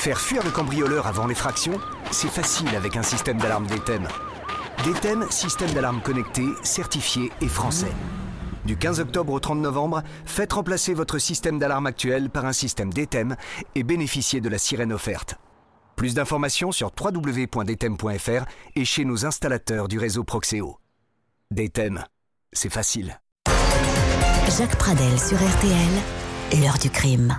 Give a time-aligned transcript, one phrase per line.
[0.00, 1.78] Faire fuir le cambrioleur avant l'effraction,
[2.10, 4.08] c'est facile avec un système d'alarme DTEM.
[4.82, 7.92] DTEM, système d'alarme connecté, certifié et français.
[8.64, 12.90] Du 15 octobre au 30 novembre, faites remplacer votre système d'alarme actuel par un système
[12.90, 13.36] DTEM
[13.74, 15.34] et bénéficiez de la sirène offerte.
[15.96, 20.78] Plus d'informations sur www.dtem.fr et chez nos installateurs du réseau Proxéo.
[21.50, 22.02] DTEM,
[22.54, 23.20] c'est facile.
[24.48, 27.36] Jacques Pradel sur RTL, l'heure du crime.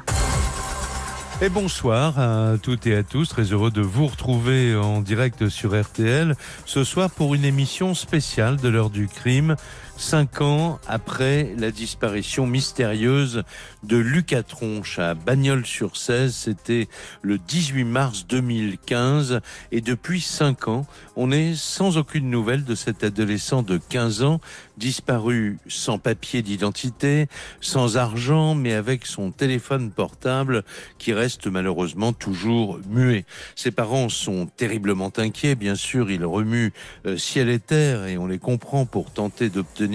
[1.44, 3.30] Et bonsoir à toutes et à tous.
[3.30, 8.58] Très heureux de vous retrouver en direct sur RTL ce soir pour une émission spéciale
[8.58, 9.56] de l'heure du crime.
[10.02, 13.44] Cinq ans après la disparition mystérieuse
[13.84, 16.90] de Lucas Tronche à Bagnols-sur-Cèze, c'était
[17.22, 19.42] le 18 mars 2015.
[19.72, 24.42] Et depuis cinq ans, on est sans aucune nouvelle de cet adolescent de 15 ans
[24.76, 27.28] disparu sans papier d'identité,
[27.62, 30.64] sans argent, mais avec son téléphone portable
[30.98, 33.26] qui reste malheureusement toujours muet.
[33.56, 36.74] Ses parents sont terriblement inquiets, bien sûr, ils remuent
[37.06, 39.91] euh, ciel et terre et on les comprend pour tenter d'obtenir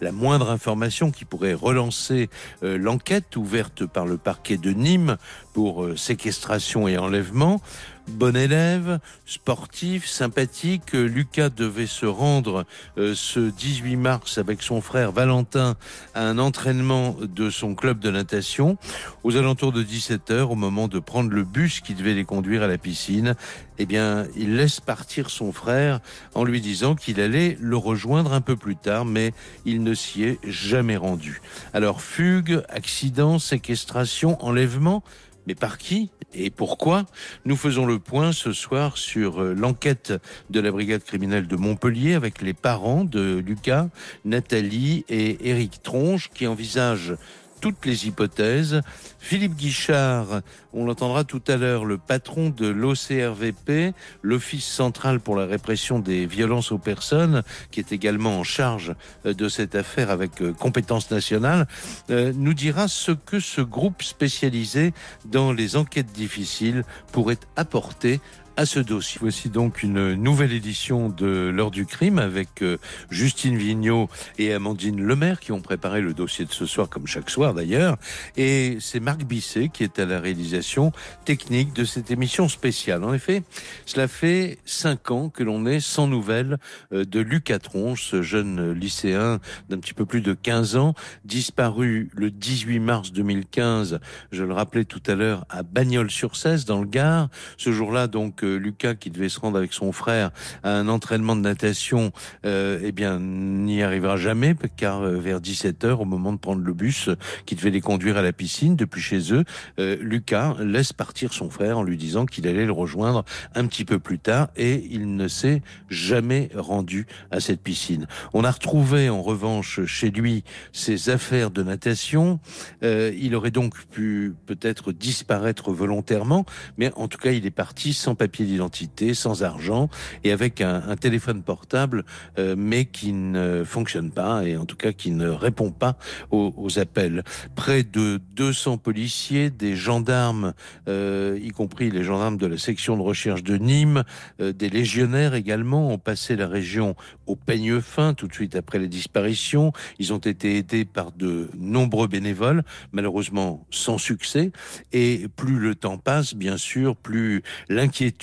[0.00, 2.28] la moindre information qui pourrait relancer
[2.62, 5.16] euh, l'enquête ouverte par le parquet de Nîmes
[5.52, 7.60] pour euh, séquestration et enlèvement.
[8.08, 12.64] Bon élève, sportif, sympathique, Lucas devait se rendre
[12.98, 15.76] euh, ce 18 mars avec son frère Valentin
[16.14, 18.78] à un entraînement de son club de natation.
[19.22, 22.66] Aux alentours de 17h, au moment de prendre le bus qui devait les conduire à
[22.66, 23.36] la piscine,
[23.78, 26.00] eh bien, il laisse partir son frère
[26.34, 29.32] en lui disant qu'il allait le rejoindre un peu plus tard, mais
[29.64, 31.40] il ne s'y est jamais rendu.
[31.72, 35.04] Alors, fugue, accident, séquestration, enlèvement,
[35.50, 37.06] mais par qui et pourquoi
[37.44, 40.12] Nous faisons le point ce soir sur euh, l'enquête
[40.48, 43.88] de la brigade criminelle de Montpellier avec les parents de Lucas,
[44.24, 47.16] Nathalie et Éric Tronche qui envisagent
[47.60, 48.80] toutes les hypothèses.
[49.18, 50.40] Philippe Guichard,
[50.72, 56.26] on l'entendra tout à l'heure, le patron de l'OCRVP, l'Office central pour la répression des
[56.26, 58.94] violences aux personnes, qui est également en charge
[59.26, 61.66] euh, de cette affaire avec euh, compétence nationale,
[62.10, 64.92] euh, nous dira ce que ce groupe spécialisé
[65.26, 68.20] dans les enquêtes difficiles pourrait apporter
[68.56, 69.18] à ce dossier.
[69.20, 72.78] Voici donc une nouvelle édition de l'heure du crime avec euh,
[73.10, 77.30] Justine Vignot et Amandine Lemaire qui ont préparé le dossier de ce soir, comme chaque
[77.30, 77.96] soir d'ailleurs.
[78.36, 80.92] Et c'est Marc Bisset qui est à la réalisation
[81.24, 83.04] technique de cette émission spéciale.
[83.04, 83.42] En effet,
[83.86, 86.58] cela fait cinq ans que l'on est sans nouvelles
[86.92, 89.38] euh, de Lucas Tronche, ce jeune lycéen
[89.68, 90.94] d'un petit peu plus de 15 ans,
[91.24, 94.00] disparu le 18 mars 2015,
[94.32, 97.28] je le rappelais tout à l'heure, à Bagnols-sur-Cèze, dans le Gard.
[97.56, 100.30] Ce jour-là, donc, Lucas, qui devait se rendre avec son frère
[100.62, 102.12] à un entraînement de natation,
[102.46, 106.72] euh, eh bien, n'y arrivera jamais, car euh, vers 17h, au moment de prendre le
[106.72, 107.10] bus
[107.46, 109.44] qui devait les conduire à la piscine depuis chez eux,
[109.78, 113.24] euh, Lucas laisse partir son frère en lui disant qu'il allait le rejoindre
[113.54, 118.06] un petit peu plus tard et il ne s'est jamais rendu à cette piscine.
[118.32, 122.40] On a retrouvé en revanche chez lui ses affaires de natation.
[122.82, 126.44] il aurait donc pu peut-être disparaître volontairement,
[126.78, 129.88] mais en tout cas, il est parti sans papier d'identité, sans argent
[130.24, 132.04] et avec un, téléphone portable,
[132.38, 135.96] euh, mais qui ne fonctionne pas et en tout cas qui ne répond pas
[136.30, 137.24] aux, appels.
[137.56, 140.52] Près de 200 policiers, des gendarmes,
[140.88, 144.04] euh, y compris les gendarmes de la section de recherche de Nîmes,
[144.40, 146.94] euh, des légionnaires également, ont passé la région
[147.26, 149.72] au peigne fin tout de suite après les disparitions.
[149.98, 152.62] Ils ont été aidés par de nombreux bénévoles,
[152.92, 154.52] malheureusement sans succès.
[154.92, 158.19] Et plus le temps passe, bien sûr, plus l'inquiétude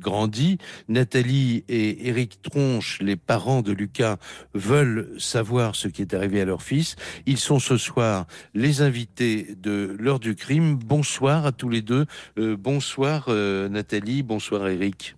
[0.00, 0.58] grandit.
[0.88, 4.16] Nathalie et Éric Tronche, les parents de Lucas,
[4.54, 6.96] veulent savoir ce qui est arrivé à leur fils.
[7.26, 10.76] Ils sont ce soir les invités de l'heure du crime.
[10.76, 12.06] Bonsoir à tous les deux.
[12.38, 15.16] Euh, bonsoir euh, Nathalie, bonsoir Éric.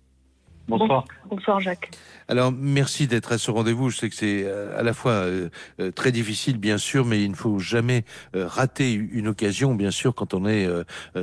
[0.67, 1.05] Bonsoir.
[1.29, 1.91] Bonsoir Jacques.
[2.27, 3.91] Alors, merci d'être à ce rendez-vous.
[3.91, 5.49] Je sais que c'est euh, à la fois euh,
[5.79, 8.03] euh, très difficile, bien sûr, mais il ne faut jamais
[8.33, 10.67] rater une occasion, bien sûr, quand on est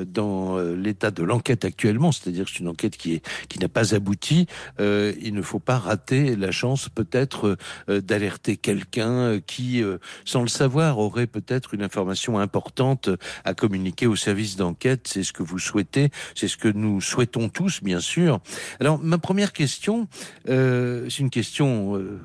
[0.06, 3.94] dans l'état de l'enquête actuellement, c'est-à-dire que c'est une enquête qui est qui n'a pas
[3.94, 4.46] abouti.
[4.78, 7.56] il ne faut pas rater la chance, peut-être,
[7.88, 9.82] d'alerter quelqu'un qui,
[10.24, 13.10] sans le savoir, aurait peut-être une information importante
[13.44, 15.08] à communiquer au service d'enquête.
[15.08, 18.40] C'est ce que vous souhaitez, c'est ce que nous souhaitons tous, bien sûr.
[18.80, 20.08] Alors, ma première question.
[20.48, 22.20] Euh, c'est une question euh,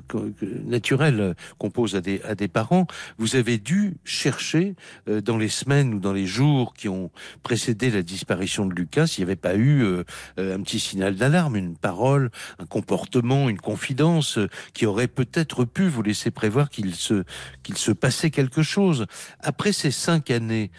[0.64, 2.86] naturelle qu'on pose à des, parents.
[3.18, 4.74] Vous avez dû chercher
[5.08, 7.10] euh, dans les semaines ou dans les jours qui ont
[7.42, 9.84] précédé la disparition de Lucas s'il n'y avait pas eu
[10.36, 14.38] un petit signal d'alarme, une parole, un comportement, une confidence
[14.74, 17.24] qui aurait peut-être pu vous laisser prévoir qu'il se,
[17.62, 19.06] qu'il se passait quelque chose.
[19.40, 20.70] Après ces cinq années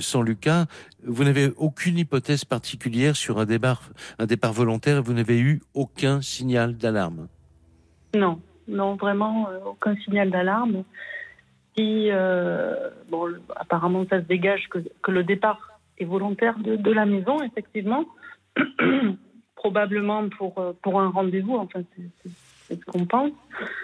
[0.00, 0.66] sans Lucas,
[1.04, 3.82] vous n'avez aucune hypothèse particulière sur un départ,
[4.18, 5.02] un départ volontaire.
[5.02, 7.28] Vous n'avez eu aucun signal d'alarme?
[8.14, 10.84] Non, non, vraiment aucun signal d'alarme.
[11.76, 18.04] Bon, apparemment, ça se dégage que, le départ est volontaire de, la maison, effectivement.
[19.54, 21.56] probablement pour, pour un rendez-vous.
[22.76, 23.32] Ce qu'on pense.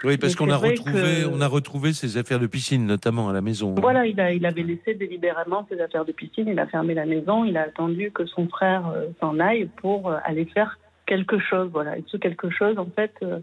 [0.03, 3.41] Oui, parce qu'on a retrouvé, on a retrouvé ses affaires de piscine, notamment à la
[3.41, 3.75] maison.
[3.75, 6.47] Voilà, il, a, il avait laissé délibérément ses affaires de piscine.
[6.47, 7.45] Il a fermé la maison.
[7.45, 11.69] Il a attendu que son frère euh, s'en aille pour euh, aller faire quelque chose.
[11.71, 13.39] Voilà, et ce quelque chose, en fait, euh,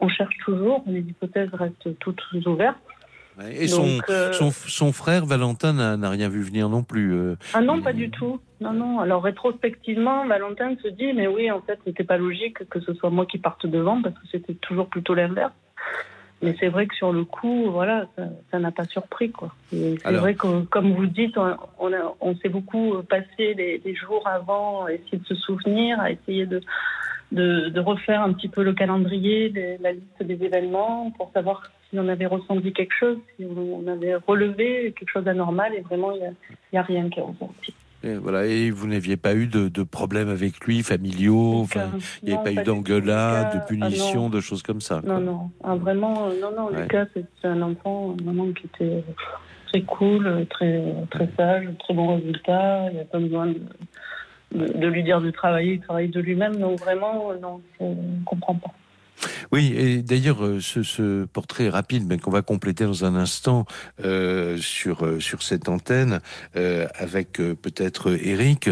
[0.00, 0.82] on cherche toujours.
[0.86, 2.78] Les hypothèses restent toutes ouvertes.
[3.50, 3.98] Et son,
[4.32, 7.34] son, son, frère, Valentin, n'a rien vu venir non plus.
[7.52, 8.40] ah non, pas du tout.
[8.60, 9.00] Non, non.
[9.00, 13.10] Alors rétrospectivement, Valentin se dit, mais oui, en fait, c'était pas logique que ce soit
[13.10, 15.52] moi qui parte devant parce que c'était toujours plutôt l'inverse.
[16.42, 18.06] Mais c'est vrai que sur le coup, voilà,
[18.50, 19.54] ça n'a pas surpris, quoi.
[19.70, 21.56] C'est vrai que, comme vous dites, on,
[22.20, 26.60] on, s'est beaucoup passé les, jours avant, à essayer de se souvenir, à essayer de,
[27.32, 31.62] de, refaire un petit peu le calendrier, la liste des événements, pour savoir
[31.94, 36.10] si on avait ressenti quelque chose, si on avait relevé quelque chose d'anormal, et vraiment,
[36.10, 36.18] il
[36.72, 37.72] n'y a, a, rien qui est ressorti.
[38.02, 41.92] Et, voilà, et vous n'aviez pas eu de, de problèmes avec lui, familiaux enfin,
[42.22, 45.50] Il n'y avait pas eu d'engueulade, de ah punition, de choses comme ça Non, non.
[45.62, 46.68] Ah, vraiment, euh, non, non.
[46.70, 49.04] Lucas, c'est un enfant vraiment qui était
[49.68, 50.82] très cool, très,
[51.12, 52.90] très sage, très bon résultat.
[52.90, 53.60] Il n'y a pas besoin de,
[54.52, 56.56] de, lui dire de travailler, il travaille de lui-même.
[56.56, 58.72] Donc vraiment, non, je ne comprends pas.
[59.52, 63.66] Oui, et d'ailleurs, euh, ce, portrait rapide, mais qu'on va compléter dans un instant
[64.04, 66.20] euh, sur euh, sur cette antenne
[66.54, 68.70] avec peut-être Eric,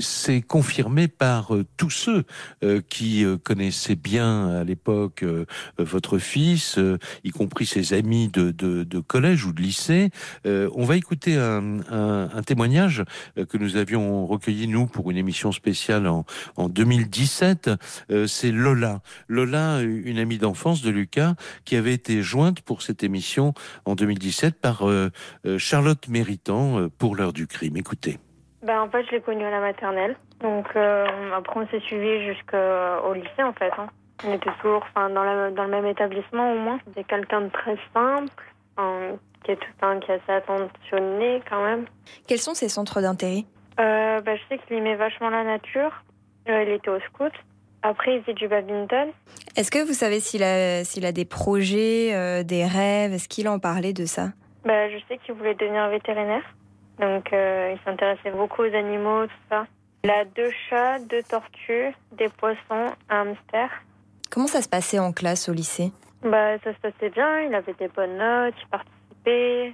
[0.00, 2.24] c'est confirmé par tous ceux
[2.88, 5.24] qui connaissaient bien à l'époque
[5.78, 6.78] votre fils,
[7.24, 10.10] y compris ses amis de, de, collège ou de lycée.
[10.44, 13.04] on va écouter un, un, témoignage
[13.48, 16.24] que nous avions recueilli nous pour une émission spéciale en,
[16.56, 17.70] en 2017.
[18.26, 18.97] c'est Lola.
[19.28, 21.34] Lola, une amie d'enfance de Lucas,
[21.64, 23.52] qui avait été jointe pour cette émission
[23.84, 25.10] en 2017 par euh,
[25.46, 27.76] euh, Charlotte Méritant euh, pour l'heure du crime.
[27.76, 28.18] Écoutez.
[28.62, 30.16] Ben, en fait, je l'ai connue à la maternelle.
[30.40, 33.72] Donc, après, on s'est suivi jusqu'au lycée, en fait.
[33.78, 33.88] Hein.
[34.24, 36.78] On était toujours dans, dans le même établissement, au moins.
[36.86, 38.32] C'était quelqu'un de très simple,
[39.44, 41.86] qui, est tout, qui est assez attentionné, quand même.
[42.26, 43.44] Quels sont ses centres d'intérêt?
[43.76, 45.92] Ben, Je sais qu'il aimait vachement la nature.
[46.46, 47.32] il était au scout.
[47.88, 49.08] Après, il fait du badminton.
[49.56, 53.14] Est-ce que vous savez s'il a, s'il a des projets, euh, des rêves?
[53.14, 54.28] Est-ce qu'il en parlait de ça?
[54.66, 56.44] Bah, Je sais qu'il voulait devenir vétérinaire.
[57.00, 59.66] Donc, euh, il s'intéressait beaucoup aux animaux, tout ça.
[60.04, 63.70] Il a deux chats, deux tortues, des poissons, un hamster.
[64.30, 65.90] Comment ça se passait en classe au lycée?
[66.22, 67.40] Bah, Ça se passait bien.
[67.40, 69.72] Il avait des bonnes notes, il participait.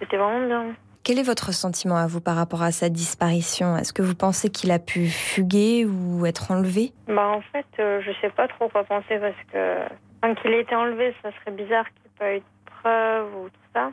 [0.00, 0.74] c'était vraiment bien.
[1.06, 3.76] Quel est votre sentiment à vous par rapport à sa disparition?
[3.76, 6.90] Est-ce que vous pensez qu'il a pu fuguer ou être enlevé?
[7.06, 10.62] Bah en fait, euh, je sais pas trop quoi penser parce que tant qu'il ait
[10.62, 12.44] été enlevé, ça serait bizarre qu'il n'y ait pas eu de
[12.82, 13.92] preuves ou tout ça.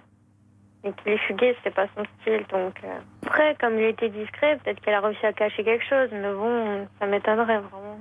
[0.86, 2.48] Et qu'il ait fugué, c'est pas son style.
[2.52, 6.10] Donc euh, après, comme il était discret, peut-être qu'elle a réussi à cacher quelque chose.
[6.12, 8.00] Mais bon, ça m'étonnerait vraiment.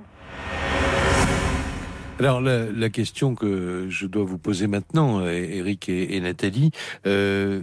[2.17, 6.71] Alors la, question que je dois vous poser maintenant, Eric et, Nathalie,
[7.05, 7.61] euh,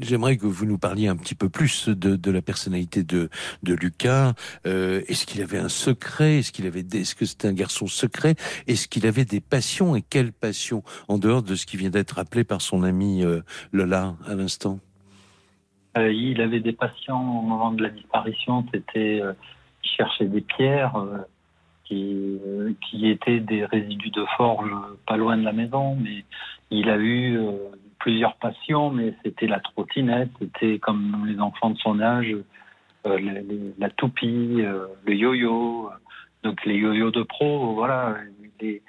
[0.00, 3.30] J'aimerais que vous nous parliez un petit peu plus de, la personnalité de,
[3.62, 4.34] de Lucas.
[4.66, 6.38] Euh, est-ce qu'il avait un secret?
[6.38, 8.34] Est-ce qu'il est-ce que c'était un garçon secret?
[8.66, 9.96] Est-ce qu'il avait des passions?
[9.96, 10.82] Et quelles passions?
[11.08, 13.40] En dehors de ce qui vient d'être rappelé par son ami euh,
[13.72, 14.80] Lola à l'instant.
[15.96, 18.66] Euh, Il avait des passions au moment de la disparition.
[18.72, 19.22] C'était
[19.84, 20.94] il cherchait des pierres
[21.84, 22.38] qui,
[22.88, 24.68] qui étaient des résidus de forge
[25.06, 26.24] pas loin de la maison, mais
[26.70, 27.38] il a eu
[27.98, 32.34] plusieurs passions, mais c'était la trottinette, c'était comme les enfants de son âge,
[33.06, 33.18] euh,
[33.78, 35.90] la, toupie, euh, le yo-yo,
[36.42, 38.16] donc les yo-yo de pro, voilà,
[38.58, 38.82] des,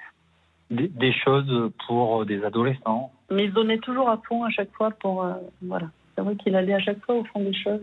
[0.70, 3.12] des, choses pour des adolescents.
[3.30, 5.86] Mais il donnait toujours à fond à chaque fois pour, euh, voilà.
[6.14, 7.80] C'est vrai qu'il allait à chaque fois au fond des choses.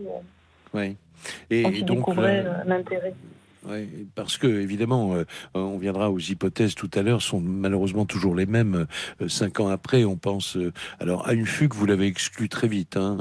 [0.74, 0.96] oui.
[1.48, 3.14] Et, et donc, découvrait l'intérêt.
[3.68, 8.34] Oui, parce que évidemment, euh, on viendra aux hypothèses tout à l'heure, sont malheureusement toujours
[8.34, 8.86] les mêmes.
[9.20, 11.74] Euh, cinq ans après, on pense euh, alors à une fugue.
[11.74, 13.18] Vous l'avez exclue très vite, hein,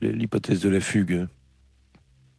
[0.00, 1.26] l'hypothèse de la fugue.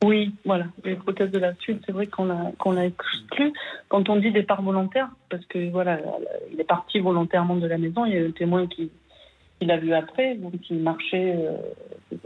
[0.04, 3.54] Oui, voilà, l'hypothèse de la fugue, c'est vrai qu'on l'a qu'on l'a exclue.
[3.88, 6.00] Quand on dit départ volontaire, parce que voilà,
[6.52, 8.06] il est parti volontairement de la maison.
[8.06, 8.92] Il y a un témoin qui,
[9.62, 11.36] l'a vu après, donc il marchait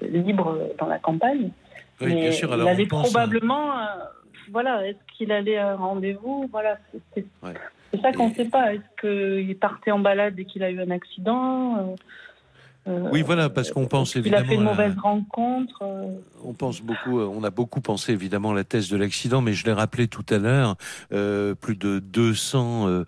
[0.02, 1.52] libre dans la campagne.
[2.02, 2.52] Oui, bien sûr.
[2.52, 3.72] Alors il allait probablement
[4.50, 6.48] voilà, est-ce qu'il allait à un rendez-vous?
[6.52, 6.78] Voilà,
[7.14, 7.26] c'est
[8.02, 8.74] ça qu'on ne sait pas.
[8.74, 11.96] Est-ce qu'il partait en balade et qu'il a eu un accident?
[12.88, 14.44] Euh, oui, voilà, parce qu'on pense évidemment.
[14.44, 15.84] Il a fait une mauvaise rencontre.
[15.84, 16.16] Euh?
[16.44, 19.54] On pense beaucoup, euh, on a beaucoup pensé évidemment à la thèse de l'accident, mais
[19.54, 20.76] je l'ai rappelé tout à l'heure,
[21.10, 23.04] plus de 200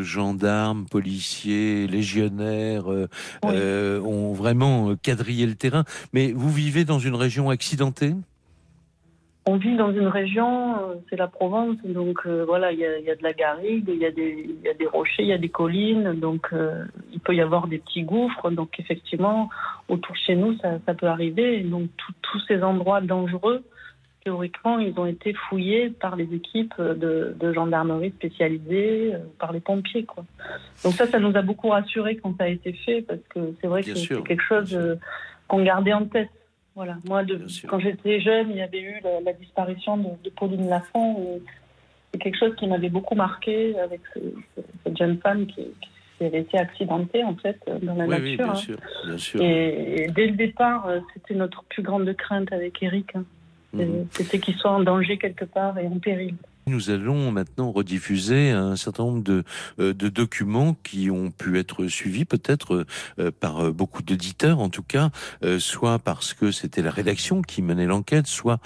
[0.00, 2.86] gendarmes, policiers, légionnaires
[3.44, 5.84] ont vraiment quadrillé le terrain.
[6.12, 8.14] Mais vous vivez dans une région accidentée?
[9.44, 13.16] On vit dans une région, euh, c'est la Provence, donc euh, voilà, il y a,
[13.16, 16.84] de la garrigue, il y, a des rochers, il y a des collines, donc euh,
[17.12, 18.50] il peut y avoir des petits gouffres.
[18.50, 19.48] Donc effectivement,
[19.88, 21.60] autour de chez nous, ça, peut arriver.
[21.62, 21.88] donc
[22.22, 23.64] tous ces endroits dangereux,
[24.22, 30.04] théoriquement, ils ont été fouillés par les équipes de, gendarmerie spécialisées, par les pompiers.
[30.04, 30.24] Quoi.
[30.84, 33.66] Donc ça, ça nous a beaucoup rassurés quand ça a été fait, parce que c'est
[33.66, 34.78] vrai que c'est quelque chose
[35.48, 36.30] qu'on gardait en tête.
[36.74, 36.96] Voilà.
[37.06, 37.22] Moi,
[37.68, 41.40] quand j'étais jeune, il y avait eu la, disparition de, Pauline Lafont.
[42.12, 44.00] C'est quelque chose qui m'avait beaucoup marqué avec
[44.84, 45.66] cette jeune femme qui,
[46.20, 48.24] avait été accidentée en fait dans la nature.
[48.24, 48.54] Oui, bien, hein.
[48.54, 49.42] sûr, bien sûr.
[49.42, 53.16] Et, dès le départ, euh, c'était notre plus grande crainte avec Eric.
[53.16, 53.24] Hein.
[53.72, 54.06] Mhm.
[54.10, 56.36] C'était qu'il soit en danger quelque part et en péril.
[56.72, 59.44] Nous allons maintenant rediffuser un certain nombre de,
[59.78, 62.86] euh, documents qui ont pu être suivis peut-être
[63.18, 65.10] euh, par euh, beaucoup d'auditeurs en tout cas,
[65.58, 68.58] soit parce que c'était la rédaction qui menait l'enquête, soit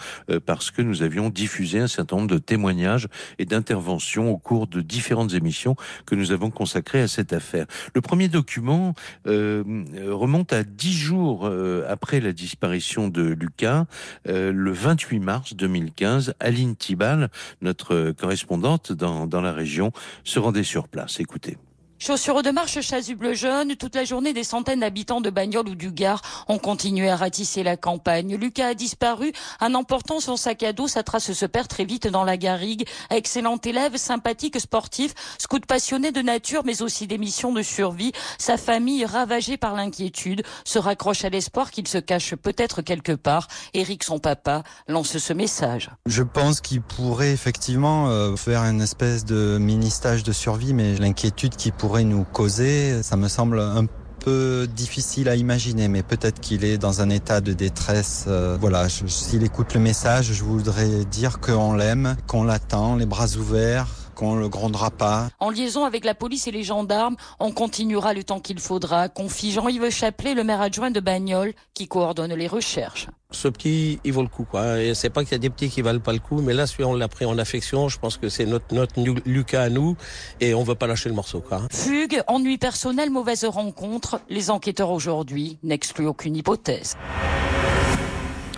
[0.44, 3.08] parce que nous avions diffusé un certain nombre de témoignages
[3.38, 7.66] et d'interventions au cours de différentes émissions que nous avons consacrées à cette affaire.
[7.94, 8.94] Le premier document
[9.24, 11.50] remonte à dix jours
[11.88, 13.86] après la disparition de Lucas,
[14.26, 17.30] le 28 mars 2015, Aline Tibal,
[17.62, 19.92] notre correspondante dans, dans la région
[20.24, 21.20] se rendait sur place.
[21.20, 21.56] Écoutez.
[21.98, 25.90] Chaussures de marche, chasuble jaune, toute la journée, des centaines d'habitants de Bagnoles ou du
[25.90, 28.36] Gard ont continué à ratisser la campagne.
[28.36, 30.88] Lucas a disparu en emportant son sac à dos.
[30.88, 32.86] Sa trace se perd très vite dans la garrigue.
[33.08, 38.12] Excellent élève, sympathique, sportif, scout passionné de nature, mais aussi des missions de survie.
[38.38, 43.48] Sa famille, ravagée par l'inquiétude, se raccroche à l'espoir qu'il se cache peut-être quelque part.
[43.72, 45.90] Eric, son papa, lance ce message.
[46.04, 51.56] Je pense qu'il pourrait effectivement euh, faire une espèce de mini-stage de survie, mais l'inquiétude
[51.56, 53.86] qui pourrait pourrait nous causer, ça me semble un
[54.18, 58.24] peu difficile à imaginer, mais peut-être qu'il est dans un état de détresse.
[58.26, 63.28] Euh, voilà, s'il écoute le message, je voudrais dire qu'on l'aime, qu'on l'attend, les bras
[63.36, 63.86] ouverts,
[64.16, 65.28] qu'on le grondera pas.
[65.38, 69.52] En liaison avec la police et les gendarmes, on continuera le temps qu'il faudra, confie
[69.52, 73.06] Jean-Yves Chaplet, le maire adjoint de Bagnoles, qui coordonne les recherches.
[73.30, 74.80] Ce petit, il vaut le coup, quoi.
[74.80, 76.66] Et c'est pas qu'il y a des petits qui valent pas le coup, mais là,
[76.66, 77.88] celui on l'a pris en affection.
[77.88, 78.94] Je pense que c'est notre, notre
[79.26, 79.96] Lucas à nous,
[80.40, 81.62] et on veut pas lâcher le morceau, quoi.
[81.70, 84.20] Fugue, ennui personnel, mauvaise rencontre.
[84.28, 86.96] Les enquêteurs aujourd'hui n'excluent aucune hypothèse.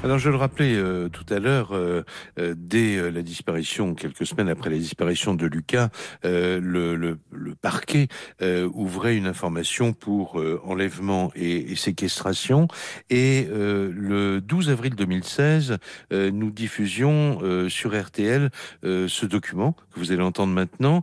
[0.04, 2.04] Alors je le rappelais euh, tout à l'heure, euh,
[2.38, 5.88] euh, dès la disparition, quelques semaines après la disparition de Lucas,
[6.22, 8.06] le, le, le, parquet
[8.40, 12.68] ouvrait une information pour enlèvement et, et, séquestration.
[13.10, 15.78] Et le 12 avril 2016,
[16.12, 18.50] nous diffusions sur RTL
[18.82, 21.02] ce document que vous allez entendre maintenant.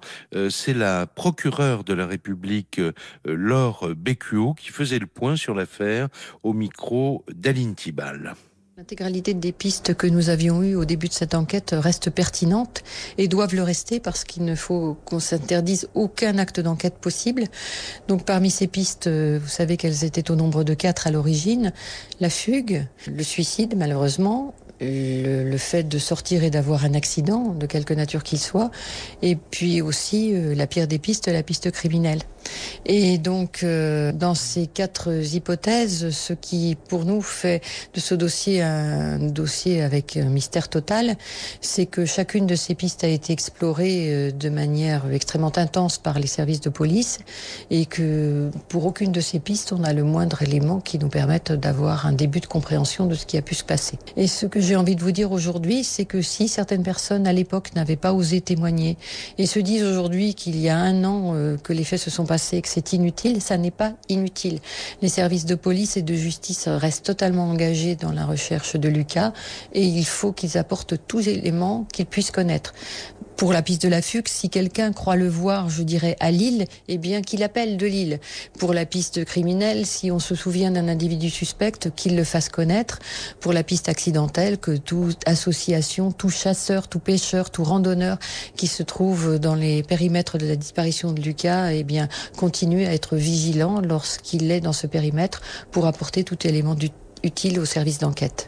[0.49, 2.79] C'est la procureure de la République,
[3.25, 6.07] Laure Bécuot, qui faisait le point sur l'affaire
[6.43, 8.35] au micro d'Aline Tibal.
[8.77, 12.83] L'intégralité des pistes que nous avions eues au début de cette enquête reste pertinente
[13.17, 17.45] et doivent le rester parce qu'il ne faut qu'on s'interdise aucun acte d'enquête possible.
[18.09, 21.71] Donc parmi ces pistes, vous savez qu'elles étaient au nombre de quatre à l'origine.
[22.19, 24.53] La fugue, le suicide malheureusement,
[24.85, 28.71] le, fait de sortir et d'avoir un accident, de quelque nature qu'il soit,
[29.21, 32.19] et puis aussi euh, la pire des pistes, la piste criminelle.
[32.85, 37.61] Et donc, euh, dans ces quatre hypothèses, ce qui pour nous fait
[37.93, 41.15] de ce dossier un dossier avec un mystère total,
[41.61, 46.19] c'est que chacune de ces pistes a été explorée euh, de manière extrêmement intense par
[46.19, 47.19] les services de police,
[47.71, 51.51] et que pour aucune de ces pistes, on a le moindre élément qui nous permette
[51.51, 53.97] d'avoir un début de compréhension de ce qui a pu se passer.
[54.17, 57.33] Et ce que j'ai envie de vous dire aujourd'hui, c'est que si certaines personnes à
[57.33, 58.97] l'époque n'avaient pas osé témoigner
[59.37, 62.25] et se disent aujourd'hui qu'il y a un an euh, que les faits se sont
[62.25, 64.59] passés et que c'est inutile, ça n'est pas inutile.
[65.01, 69.33] Les services de police et de justice restent totalement engagés dans la recherche de Lucas
[69.73, 72.73] et il faut qu'ils apportent tous les éléments qu'ils puissent connaître.
[73.37, 76.67] Pour la piste de la fugue, si quelqu'un croit le voir, je dirais à Lille,
[76.87, 78.21] eh bien qu'il appelle de Lille.
[78.57, 82.99] Pour la piste criminelle, si on se souvient d'un individu suspect, qu'il le fasse connaître.
[83.41, 88.19] Pour la piste accidentelle, que toute association, tout chasseur, tout pêcheur, tout randonneur
[88.55, 92.93] qui se trouve dans les périmètres de la disparition de Lucas, eh bien continue à
[92.93, 96.89] être vigilant lorsqu'il est dans ce périmètre pour apporter tout élément du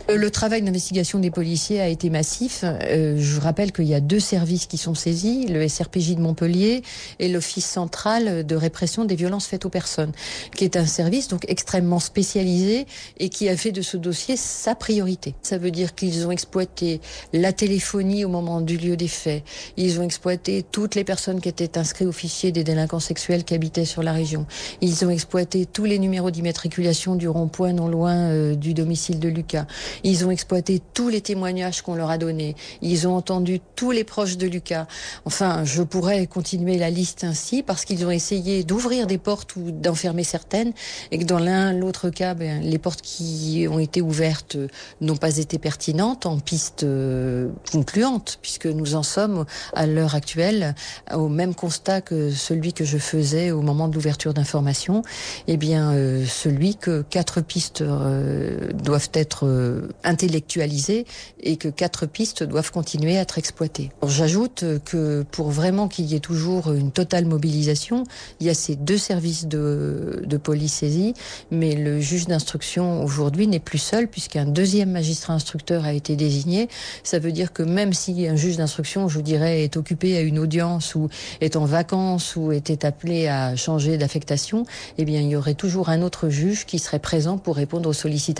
[0.10, 2.64] Euh, le travail d'investigation des policiers a été massif.
[2.64, 6.84] Euh, je rappelle qu'il y a deux services qui sont saisis, le SRPJ de Montpellier
[7.20, 10.12] et l'Office central de répression des violences faites aux personnes,
[10.56, 12.86] qui est un service donc extrêmement spécialisé
[13.20, 15.36] et qui a fait de ce dossier sa priorité.
[15.42, 17.02] Ça veut dire qu'ils ont exploité
[17.34, 19.44] la téléphonie au moment du lieu des faits.
[19.78, 23.54] Ils ont exploité toutes les personnes qui étaient inscrites au fichier des délinquants sexuels qui
[23.54, 24.46] habitaient sur la région.
[24.82, 29.30] Ils ont exploité tous les numéros d'immatriculation du rond-point non loin euh, du domicile de
[29.30, 29.66] Lucas.
[30.04, 32.56] Ils ont exploité tous les témoignages qu'on leur a donnés.
[32.82, 34.88] Ils ont entendu tous les proches de Lucas.
[35.26, 39.72] Enfin, je pourrais continuer la liste ainsi parce qu'ils ont essayé d'ouvrir des portes ou
[39.72, 40.74] d'enfermer certaines
[41.12, 44.58] et que dans l'un, l'autre cas, ben, les portes qui ont été ouvertes
[45.02, 50.76] n'ont pas été pertinentes en piste euh, concluante puisque nous en sommes à l'heure actuelle
[51.14, 55.02] au même constat que celui que je faisais au moment de l'ouverture d'informations.
[55.48, 61.06] Eh bien, euh, celui que quatre pistes euh, doivent être euh, intellectualisées
[61.42, 63.92] et que quatre pistes doivent continuer à être exploitées.
[64.08, 68.04] J'ajoute que pour vraiment qu'il y ait toujours une totale mobilisation,
[68.40, 71.14] il y a ces deux services de, de police saisie,
[71.52, 76.70] mais le juge d'instruction aujourd'hui n'est plus seul puisqu'un deuxième magistrat instructeur a été désigné.
[77.04, 80.22] Ça veut dire que même si un juge d'instruction, je vous dirais, est occupé à
[80.22, 81.10] une audience ou
[81.42, 84.66] est en vacances ou était appelé à changer d'affectation,
[84.98, 87.94] eh bien, il y aurait toujours un autre juge qui serait présent pour répondre aux
[87.94, 88.37] sollicitations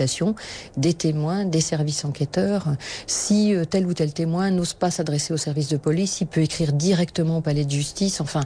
[0.76, 2.68] des témoins, des services enquêteurs.
[3.06, 6.42] Si euh, tel ou tel témoin n'ose pas s'adresser au service de police, il peut
[6.42, 8.20] écrire directement au palais de justice.
[8.20, 8.42] Enfin,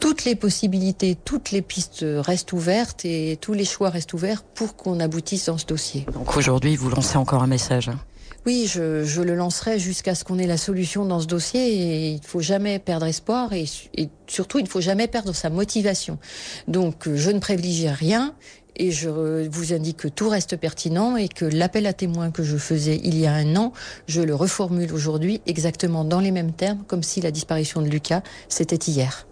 [0.00, 4.76] toutes les possibilités, toutes les pistes restent ouvertes et tous les choix restent ouverts pour
[4.76, 6.06] qu'on aboutisse dans ce dossier.
[6.14, 7.90] Donc aujourd'hui, vous lancez encore un message
[8.46, 12.10] oui, je, je, le lancerai jusqu'à ce qu'on ait la solution dans ce dossier et
[12.12, 15.50] il ne faut jamais perdre espoir et, et surtout il ne faut jamais perdre sa
[15.50, 16.18] motivation.
[16.66, 18.34] Donc je ne privilégie rien
[18.78, 22.56] et je vous indique que tout reste pertinent et que l'appel à témoins que je
[22.56, 23.72] faisais il y a un an,
[24.06, 28.22] je le reformule aujourd'hui exactement dans les mêmes termes comme si la disparition de Lucas
[28.48, 29.27] c'était hier.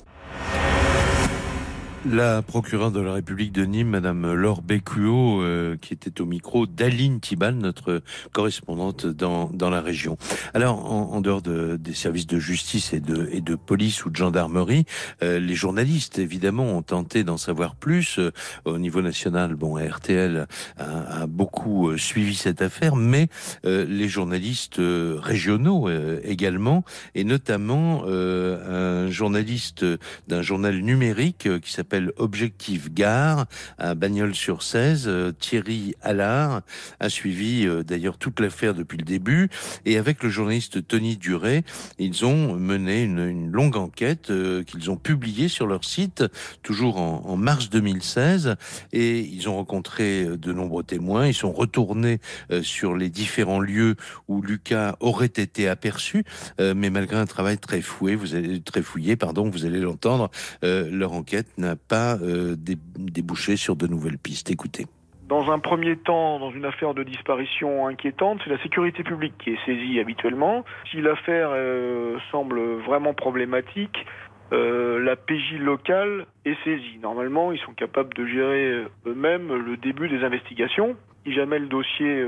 [2.12, 6.64] La procureure de la République de Nîmes, Madame Laure Bécuot, euh, qui était au micro
[6.64, 8.00] d'Aline Tibal, notre
[8.32, 10.16] correspondante dans, dans la région.
[10.54, 14.10] Alors, en, en dehors de, des services de justice et de, et de police ou
[14.10, 14.84] de gendarmerie,
[15.25, 18.21] euh, les journalistes, évidemment, ont tenté d'en savoir plus.
[18.21, 18.30] Euh,
[18.64, 20.47] au niveau national, bon, RTL
[20.78, 23.26] a, a beaucoup euh, suivi cette affaire, mais
[23.64, 25.88] euh, les journalistes régionaux
[26.23, 29.84] également, et notamment un journaliste
[30.28, 33.47] d'un journal numérique qui s'appelle Objectif Gare
[33.78, 35.11] à Bagnols-sur-Cèze.
[35.39, 36.63] Thierry Allard
[37.00, 39.49] a suivi d'ailleurs toute l'affaire depuis le début.
[39.85, 41.65] Et avec le journaliste Tony Duret,
[41.99, 46.25] ils ont mené une, longue enquête euh, qu'ils ont publiée sur leur site,
[46.63, 48.56] toujours en, en, mars 2016
[48.93, 52.19] et ils ont rencontré de nombreux témoins, ils sont retournés
[52.50, 53.97] euh, sur les différents lieux
[54.28, 56.25] où Lucas aurait été aperçu,
[56.61, 60.30] euh, mais malgré un travail très fouillé, vous allez très fouillé, pardon, vous allez l'entendre,
[60.63, 64.50] leur enquête n'a pas euh, débouché sur de nouvelles pistes.
[64.50, 64.86] Écoutez.
[65.28, 69.50] Dans un premier temps, dans une affaire de disparition inquiétante, c'est la sécurité publique qui
[69.50, 70.64] est saisie habituellement.
[70.90, 74.06] Si l'affaire euh, semble vraiment problématique,
[74.52, 76.99] euh, la PJ locale est saisie.
[77.02, 80.96] Normalement, ils sont capables de gérer eux-mêmes le début des investigations.
[81.25, 82.25] Si jamais le dossier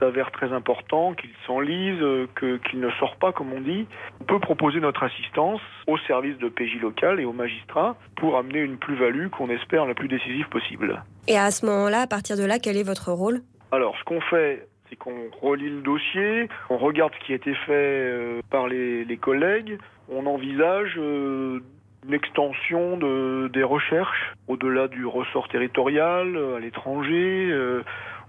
[0.00, 2.00] s'avère très important, qu'il s'enlise,
[2.34, 3.86] que, qu'il ne sort pas, comme on dit,
[4.20, 8.60] on peut proposer notre assistance au service de PJ local et aux magistrats pour amener
[8.60, 11.02] une plus-value qu'on espère la plus décisive possible.
[11.28, 13.40] Et à ce moment-là, à partir de là, quel est votre rôle?
[13.72, 17.54] Alors, ce qu'on fait, c'est qu'on relit le dossier, on regarde ce qui a été
[17.54, 19.78] fait euh, par les, les collègues,
[20.08, 21.60] on envisage euh,
[22.06, 27.48] une extension de, des recherches au-delà du ressort territorial, à l'étranger.
[27.50, 27.82] Euh,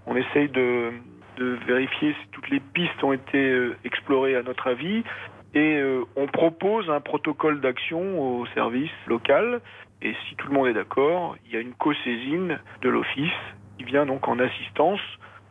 [0.06, 0.92] on essaye de,
[1.36, 5.02] de vérifier si toutes les pistes ont été euh, explorées à notre avis.
[5.54, 9.60] Et euh, on propose un protocole d'action au service local.
[10.02, 13.30] Et si tout le monde est d'accord, il y a une co-saisine de l'office
[13.78, 15.00] qui vient donc en assistance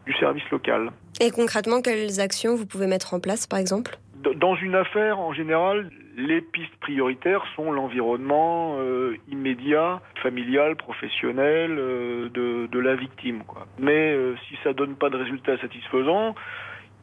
[0.06, 0.92] du service local.
[1.20, 3.98] Et concrètement, quelles actions vous pouvez mettre en place par exemple?
[4.34, 12.30] Dans une affaire, en général, les pistes prioritaires sont l'environnement euh, immédiat, familial, professionnel euh,
[12.30, 13.44] de, la victime.
[13.78, 16.36] Mais euh, si ça donne pas de résultats satisfaisants,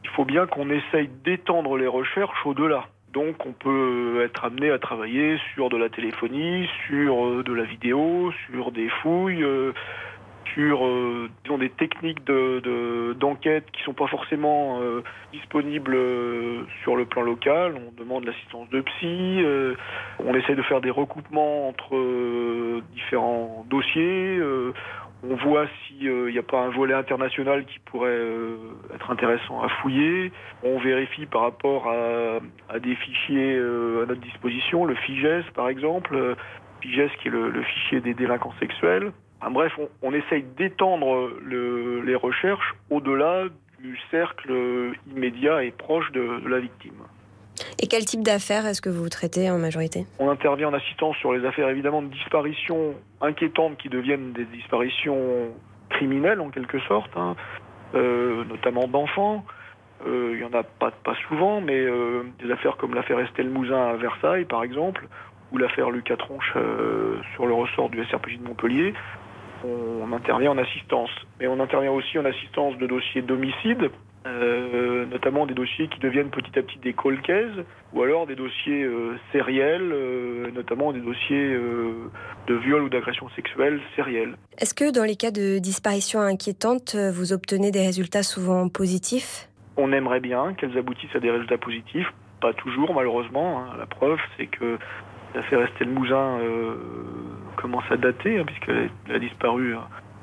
[0.03, 2.87] il faut bien qu'on essaye d'étendre les recherches au-delà.
[3.13, 8.33] Donc on peut être amené à travailler sur de la téléphonie, sur de la vidéo,
[8.49, 9.45] sur des fouilles
[10.53, 16.95] sur euh, disons, des techniques de, d'enquête qui sont pas forcément euh, disponibles euh, sur
[16.95, 17.75] le plan local.
[17.75, 19.75] On demande l'assistance de psy, euh,
[20.19, 24.39] on essaie de faire des recoupements entre différents dossiers.
[25.25, 28.19] On voit s'il n'y a pas un volet international qui pourrait
[28.93, 30.33] être intéressant à fouiller.
[30.63, 36.35] On vérifie par rapport à, des fichiers à notre disposition, le FIGES par exemple,
[36.81, 39.11] FIGES qui est le, fichier des délinquants sexuels.
[39.49, 43.45] Bref, on, essaye d'étendre les recherches au-delà
[43.79, 44.53] du cercle
[45.11, 47.03] immédiat et proche de la victime.
[47.79, 50.05] Et quel type d'affaires est-ce que vous traitez en majorité?
[50.19, 55.51] On intervient en assistance sur les affaires évidemment de disparitions inquiétantes qui deviennent des disparitions
[55.89, 57.35] criminelles en quelque sorte, hein.
[57.95, 59.45] euh, notamment d'enfants.
[60.05, 63.49] Euh, il n'y en a pas, pas souvent, mais euh, des affaires comme l'affaire Estelle
[63.49, 65.07] Mouzin à Versailles par exemple,
[65.51, 66.53] ou l'affaire Lucas Tronche
[67.35, 68.93] sur le ressort du SRPJ de Montpellier,
[69.63, 71.09] on intervient en assistance.
[71.39, 73.89] Mais on intervient aussi en assistance de dossiers d'homicide,
[74.25, 78.83] euh, notamment des dossiers qui deviennent petit à petit des colcaises, ou alors des dossiers
[78.83, 81.57] euh, sériels, euh, notamment des dossiers
[82.47, 84.35] de viol ou d'agression sexuelle sériels.
[84.57, 89.49] Est-ce que dans les cas de disparition inquiétante, vous obtenez des résultats souvent positifs?
[89.75, 92.07] On aimerait bien qu'elles aboutissent à des résultats positifs,
[92.41, 93.59] pas toujours malheureusement.
[93.59, 93.75] Hein.
[93.77, 94.77] La preuve, c'est que
[95.35, 96.39] l'affaire Estelle Mouzin
[97.55, 99.75] commence à dater, hein, puisqu'elle a disparu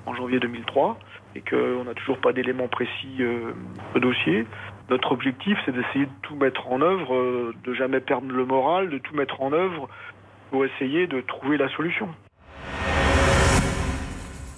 [0.06, 0.98] en janvier 2003
[1.34, 3.52] et qu'on n'a toujours pas d'éléments précis euh,
[3.94, 4.46] au dossier.
[4.88, 8.90] Notre objectif, c'est d'essayer de tout mettre en œuvre, euh, de jamais perdre le moral,
[8.90, 9.88] de tout mettre en œuvre
[10.50, 12.08] pour essayer de trouver la solution.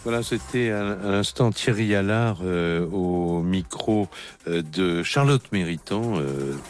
[0.05, 4.09] Voilà, c'était à l'instant Thierry Allard euh, au micro
[4.47, 6.15] de Charlotte Méritant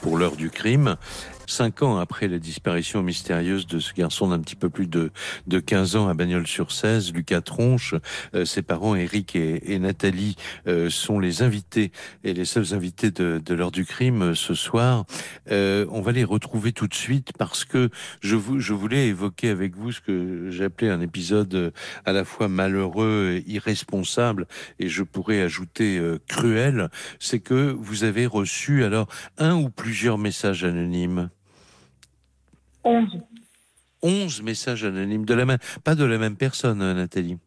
[0.02, 0.96] pour l'heure du crime.
[1.46, 5.10] Cinq ans après la disparition mystérieuse de ce garçon d'un petit peu plus de,
[5.46, 7.94] de 15 ans à Bagnols-sur-Cèze, Lucas Tronche,
[8.34, 11.92] euh, ses parents Eric et, Nathalie euh, sont les invités
[12.24, 15.04] et les seuls invités de, l'heure du crime euh, ce soir.
[15.50, 20.00] on va les retrouver tout de suite parce que je, voulais évoquer avec vous ce
[20.00, 21.72] que appelé un épisode
[22.04, 24.46] à la fois malheureux, et irresponsable
[24.78, 30.64] et je pourrais ajouter cruel, c'est que vous avez reçu alors un ou plusieurs messages
[30.64, 31.30] anonymes.
[32.84, 33.20] 11.
[34.02, 37.38] 11 messages anonymes, de la même, pas de la même personne, Nathalie.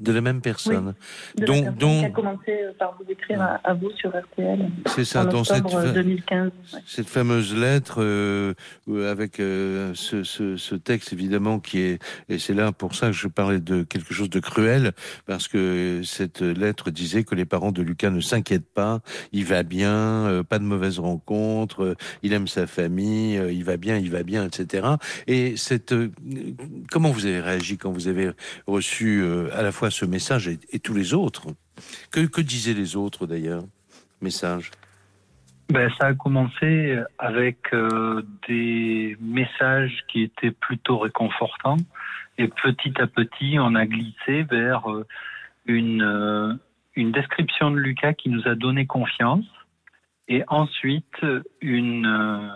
[0.00, 0.94] De la même personne.
[1.38, 4.68] Oui, de la qui a commencé euh, par vous écrire à, vous sur RTL.
[4.86, 6.50] C'est ça, dans cette, 2015,
[6.86, 8.54] cette fameuse lettre euh,
[8.88, 13.12] avec euh, ce, ce, ce, texte évidemment qui est, et c'est là pour ça que
[13.12, 14.92] je parlais de quelque chose de cruel,
[15.26, 19.00] parce que cette lettre disait que les parents de Lucas ne s'inquiètent pas,
[19.32, 24.10] il va bien, pas de mauvaises rencontres, il aime sa famille, il va bien, il
[24.10, 24.88] va bien, etc.
[25.26, 25.94] Et cette,
[26.90, 28.30] comment vous avez réagi quand vous avez
[28.66, 29.24] reçu
[29.60, 31.48] à la fois ce message et, tous les autres.
[32.10, 33.62] Que, disaient les autres d'ailleurs
[34.22, 34.70] Messages?
[35.68, 41.76] Ben, Ça a commencé avec euh, des messages qui étaient plutôt réconfortants.
[42.38, 45.06] Et petit à petit on a glissé vers euh,
[45.66, 46.54] une, euh,
[46.96, 49.44] une description de Lucas qui nous a donné confiance.
[50.26, 51.20] Et ensuite
[51.60, 52.50] une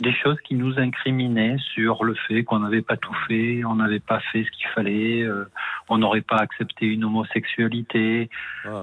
[0.00, 4.00] des choses qui nous incriminaient sur le fait qu'on n'avait pas tout fait, on n'avait
[4.00, 5.48] pas fait ce qu'il fallait, euh,
[5.88, 8.28] on n'aurait pas accepté une homosexualité,
[8.66, 8.82] ah.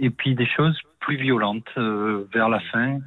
[0.00, 2.98] et puis des choses plus violentes euh, vers la fin.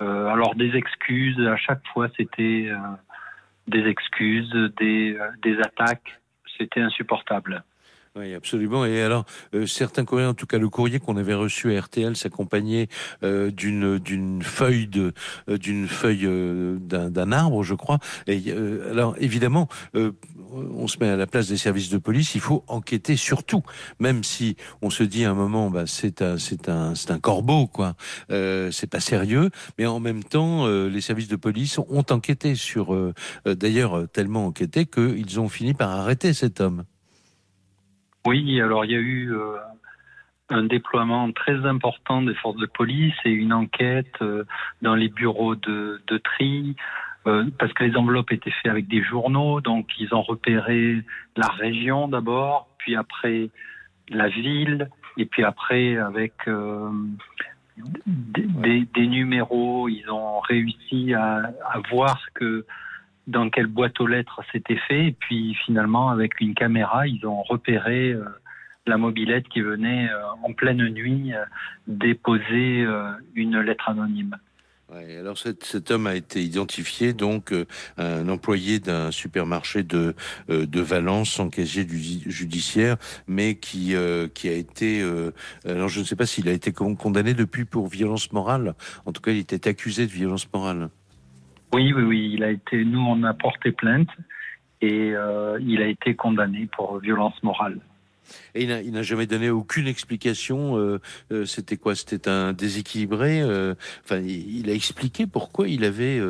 [0.00, 2.70] Euh, alors des excuses, à chaque fois c'était
[3.68, 6.20] des excuses, des, des attaques,
[6.58, 7.62] c'était insupportable.
[8.16, 8.86] Oui, absolument.
[8.86, 9.24] Et alors,
[9.54, 12.86] euh, certains courriers, en tout cas le courrier qu'on avait reçu à RTL, s'accompagnait
[13.24, 15.12] euh, d'une d'une feuille de
[15.48, 16.28] euh, d'une feuille
[16.78, 17.98] d'un arbre, je crois.
[18.28, 18.52] Et
[18.88, 22.36] alors, évidemment, on se met à la place des services de police.
[22.36, 23.64] Il faut enquêter sur tout,
[23.98, 27.18] même si on se dit à un moment, bah, c'est un c'est un c'est un
[27.18, 27.96] corbeau, quoi.
[28.28, 32.96] c'est pas sérieux, mais en même temps, les services de police ont enquêté sur,
[33.44, 36.84] d'ailleurs tellement enquêté qu'ils ont fini par arrêter cet homme.
[38.26, 39.56] Oui, alors il y a eu euh,
[40.48, 44.44] un déploiement très important des forces de police et une enquête euh,
[44.80, 46.74] dans les bureaux de, de tri,
[47.26, 51.02] euh, parce que les enveloppes étaient faites avec des journaux, donc ils ont repéré
[51.36, 53.50] la région d'abord, puis après
[54.08, 56.32] la ville, et puis après avec
[58.06, 62.64] des, des, numéros, ils ont réussi à, à voir que
[63.26, 65.06] dans quelle boîte aux lettres c'était fait.
[65.06, 68.24] Et puis finalement, avec une caméra, ils ont repéré euh,
[68.86, 71.44] la mobilette qui venait euh, en pleine nuit euh,
[71.86, 72.86] déposer
[73.34, 74.36] une lettre anonyme.
[75.18, 77.52] Alors cet, homme a été identifié donc
[77.96, 80.14] un employé d'un supermarché de
[80.48, 83.94] de Valence sans casier judiciaire, mais qui
[84.34, 85.02] qui a été
[85.64, 88.74] alors je ne sais pas s'il a été condamné depuis pour violence morale.
[89.04, 90.90] En tout cas, il était accusé de violence morale.
[91.74, 92.30] Oui, oui, oui.
[92.34, 92.84] Il a été.
[92.84, 94.08] Nous, on a porté plainte
[94.80, 97.80] et euh, il a été condamné pour violence morale.
[98.54, 100.78] Et il n'a jamais donné aucune explication.
[100.78, 101.00] Euh,
[101.32, 101.94] euh, c'était quoi?
[101.96, 103.42] C'était un déséquilibré.
[104.04, 106.20] enfin, il, a expliqué pourquoi il avait,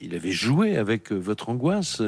[0.00, 2.02] il avait joué avec votre angoisse.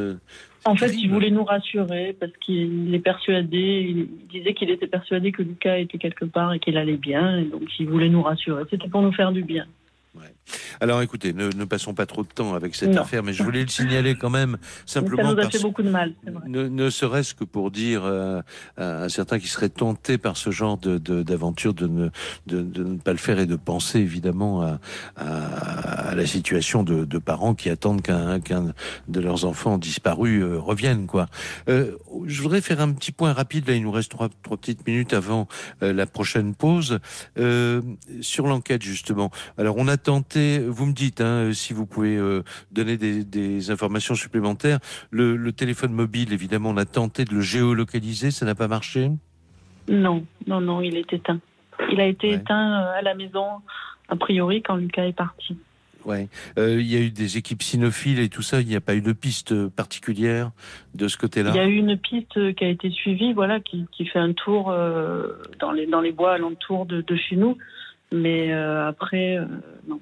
[0.65, 5.33] En fait, il voulait nous rassurer parce qu'il est persuadé, il disait qu'il était persuadé
[5.33, 8.65] que Lucas était quelque part et qu'il allait bien, et donc il voulait nous rassurer.
[8.69, 9.67] C'était pour nous faire du bien.
[10.81, 13.69] Alors écoutez, ne, passons pas trop de temps avec cette affaire, mais je voulais le
[13.69, 15.31] signaler quand même simplement.
[15.31, 16.13] Ça nous a fait beaucoup de mal.
[16.47, 18.41] Ne, serait-ce que pour dire euh,
[18.77, 22.09] à un certain qui serait tenté par ce genre de, d'aventure de, ne,
[22.47, 24.79] de, ne pas le faire et de penser évidemment à,
[25.17, 28.73] à, la situation de, parents qui attendent qu'un, qu'un
[29.09, 31.07] de leurs enfants disparus euh, revienne.
[31.07, 31.27] Quoi.
[31.69, 31.93] Euh,
[32.27, 33.67] je voudrais faire un petit point rapide.
[33.67, 35.49] Là, il nous reste trois, trois petites minutes avant
[35.81, 37.01] la prochaine pause
[38.21, 39.31] sur l'enquête justement.
[39.59, 44.15] Alors on a tenté, vous me dites hein, si vous pouvez euh, donner des, informations
[44.15, 44.79] supplémentaires.
[45.11, 49.11] Le, téléphone mobile, évidemment, on a tenté de le géolocaliser, ça n'a pas marché
[49.89, 51.41] Non, non, non, il est éteint.
[51.91, 53.47] Il a été éteint euh, à la maison,
[54.09, 55.57] a priori, quand Lucas est parti.
[56.05, 56.29] Ouais.
[56.59, 58.61] Euh, il y a eu des équipes cynophiles et tout ça.
[58.61, 60.53] Il n'y a pas eu de piste particulière
[60.95, 61.51] de ce côté-là.
[61.53, 64.73] Il y a eu une piste qui a été suivie, voilà, qui, fait un tour
[65.59, 67.57] dans les dans les bois alentour de, de chez nous.
[68.13, 69.47] Mais euh, après, euh,
[69.89, 70.01] non.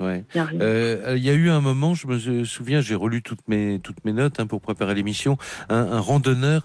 [0.00, 0.24] Ouais.
[0.36, 4.04] Euh, il y a eu un moment, je me souviens, j'ai relu toutes mes toutes
[4.04, 5.36] mes notes hein, pour préparer l'émission.
[5.68, 6.62] Un, randonneur,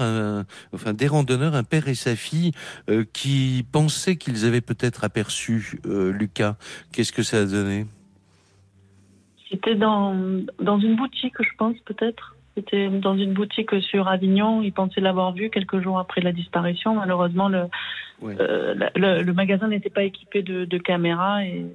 [0.73, 2.51] enfin des randonneurs, un père et sa fille,
[3.13, 6.55] qui pensaient qu'ils avaient peut-être aperçu Lucas.
[6.91, 7.85] Qu'est-ce que ça a donné?
[9.49, 10.15] C'était dans
[10.59, 12.35] dans une boutique, je pense peut-être.
[12.55, 14.61] C'était dans une boutique sur Avignon.
[14.61, 16.95] Ils pensaient l'avoir vu quelques jours après la disparition.
[16.95, 17.65] Malheureusement, le,
[18.23, 21.65] euh, le, magasin n'était pas équipé de, caméras et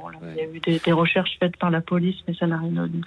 [0.00, 2.70] bon, il y a eu des, recherches faites par la police, mais ça n'a rien
[2.70, 3.00] donné.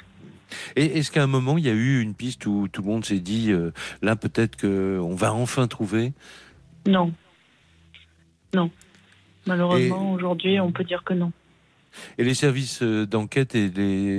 [0.75, 3.05] Et est-ce qu'à un moment, il y a eu une piste où tout le monde
[3.05, 6.13] s'est dit, euh, là, peut-être qu'on va enfin trouver?
[6.85, 7.13] Non.
[8.53, 8.69] Non.
[9.47, 11.31] Malheureusement, aujourd'hui, on peut dire que non.
[12.17, 13.69] Et les services euh, d'enquête et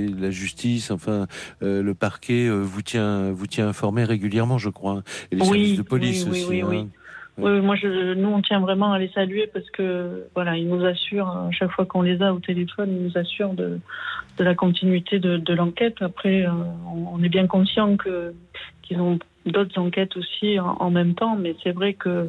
[0.08, 1.26] la justice, enfin
[1.62, 5.02] euh, le parquet euh, vous tient vous tient informé régulièrement, je crois, hein.
[5.30, 6.62] et les services de police oui, aussi.
[6.62, 6.88] Oui, hein.
[7.38, 7.60] Oui.
[7.60, 11.28] moi, je, nous, on tient vraiment à les saluer parce que, voilà, ils nous assurent,
[11.28, 13.80] à chaque fois qu'on les a au téléphone, ils nous assurent de,
[14.38, 15.96] de la continuité de, de l'enquête.
[16.00, 16.44] Après,
[16.86, 18.34] on, est bien conscient que
[18.82, 22.28] qu'ils ont d'autres enquêtes aussi en, en, même temps, mais c'est vrai que,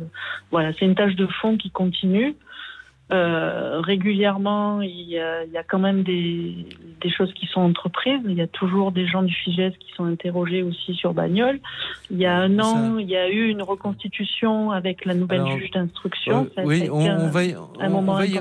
[0.51, 2.35] voilà, c'est une tâche de fond qui continue.
[3.13, 6.65] Euh, régulièrement, il y, a, il y, a, quand même des,
[6.99, 8.21] des, choses qui sont entreprises.
[8.25, 11.59] Il y a toujours des gens du FIGES qui sont interrogés aussi sur Bagnol.
[12.09, 15.69] Il y a un an, il y a eu une reconstitution avec la nouvelle juge
[15.69, 16.49] d'instruction.
[16.63, 18.39] oui, on, va y, on, va y,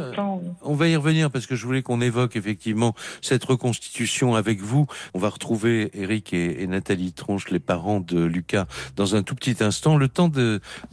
[0.63, 4.87] on va y revenir parce que je voulais qu'on évoque effectivement cette reconstitution avec vous.
[5.13, 9.63] On va retrouver Eric et, Nathalie Tronche, les parents de Lucas, dans un tout petit
[9.63, 9.99] instant.
[9.99, 10.31] Le temps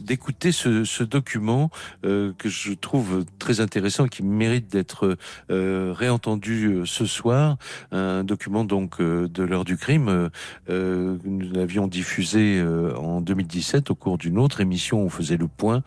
[0.00, 1.70] d'écouter ce, ce, document
[2.04, 3.69] euh, que je trouve très intéressant
[4.10, 5.16] qui mérite d'être
[5.50, 7.56] euh, réentendu euh, ce soir.
[7.92, 10.30] Un document donc euh, de l'heure du crime.
[10.68, 12.62] nous l'avions diffusé
[12.96, 15.82] en 2017 au cours d'une autre émission où on faisait le point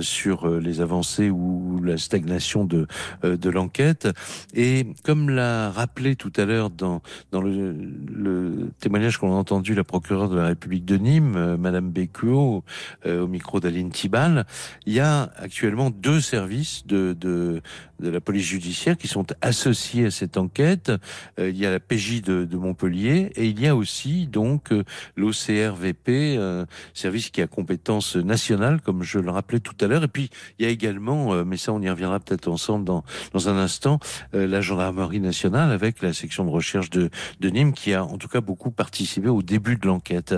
[0.00, 2.86] sur les avancées ou la stagnation de,
[3.22, 4.08] de l'enquête.
[4.54, 9.74] Et comme l'a rappelé tout à l'heure dans, dans le, le témoignage qu'on a entendu
[9.74, 12.64] la procureure de la République de Nîmes, Madame Bécuot,
[13.06, 14.46] au micro d'Aline Tibal,
[14.86, 17.60] il y a actuellement deux services de, de,
[18.00, 20.92] la police judiciaire qui sont associés à cette enquête.
[21.38, 24.84] Euh, il y a la PJ de, Montpellier et il y a aussi donc euh,
[25.16, 30.04] l'OCRVP, euh, service qui a compétence nationale, comme je le rappelais tout à l'heure.
[30.04, 33.48] Et puis il y a également, mais ça on y reviendra peut-être ensemble dans, dans
[33.48, 33.98] un instant,
[34.32, 37.10] la gendarmerie nationale avec la section de recherche de,
[37.42, 40.34] Nîmes qui a en tout cas beaucoup participé au début de l'enquête.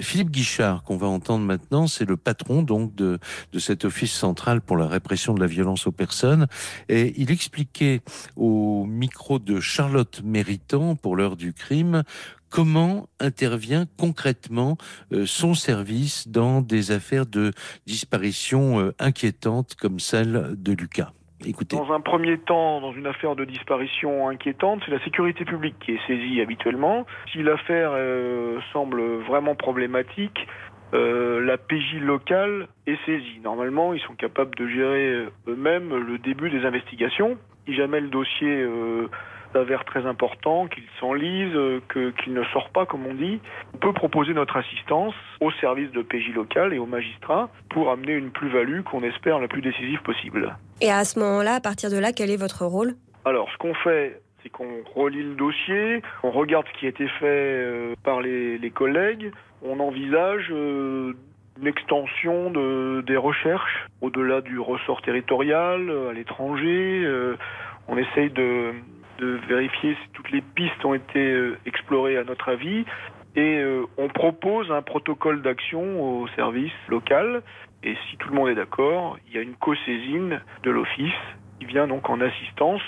[0.00, 3.18] Philippe Guichard, qu'on va entendre maintenant, c'est le patron donc de,
[3.52, 6.46] de cet office central pour la répression de la violence aux personnes.
[6.88, 8.00] Et il expliquait
[8.36, 12.02] au micro de Charlotte Méritant pour l'heure du crime
[12.50, 14.76] comment intervient concrètement
[15.12, 17.52] euh, son service dans des affaires de
[17.86, 21.12] disparition euh, inquiétantes comme celle de Lucas.
[21.44, 21.76] Écoutez.
[21.76, 25.92] Dans un premier temps, dans une affaire de disparition inquiétante, c'est la sécurité publique qui
[25.92, 27.06] est saisie habituellement.
[27.32, 30.46] Si l'affaire euh, semble vraiment problématique,
[30.94, 33.40] euh, la PJ locale est saisie.
[33.42, 37.38] Normalement, ils sont capables de gérer euh, eux-mêmes le début des investigations.
[37.66, 39.08] Si jamais le dossier euh,
[39.52, 43.40] s'avère très important, qu'il s'enlise, euh, qu'il ne sort pas, comme on dit,
[43.74, 48.12] on peut proposer notre assistance au service de PJ local et aux magistrats pour amener
[48.12, 50.56] une plus-value qu'on espère la plus décisive possible.
[50.80, 52.94] Et à ce moment-là, à partir de là, quel est votre rôle?
[53.24, 57.06] Alors, ce qu'on fait, c'est qu'on relit le dossier, on regarde ce qui a été
[57.06, 59.30] fait euh, par les, les collègues,
[59.64, 61.14] on envisage euh,
[61.60, 67.02] une extension de, des recherches au-delà du ressort territorial, euh, à l'étranger.
[67.04, 67.36] euh,
[67.88, 68.72] on essaye de,
[69.48, 72.84] vérifier si toutes les pistes ont été euh, explorées à notre avis
[73.36, 73.64] et
[73.96, 77.42] on propose un protocole d'action au service local
[77.82, 81.12] et si tout le monde est d'accord, il y a une co-saisine de l'office
[81.58, 82.82] qui vient donc en assistance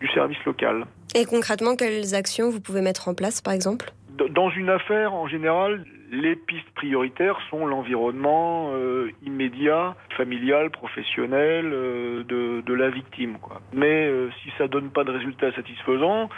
[0.00, 0.84] du service local.
[1.14, 3.92] Et concrètement, quelles actions vous pouvez mettre en place, par exemple?
[4.30, 12.22] Dans une affaire, en général, les pistes prioritaires sont l'environnement euh, immédiat, familial, professionnel euh,
[12.22, 13.38] de, de la victime.
[13.40, 13.60] Quoi.
[13.72, 16.28] Mais euh, si ça donne pas de résultats satisfaisants,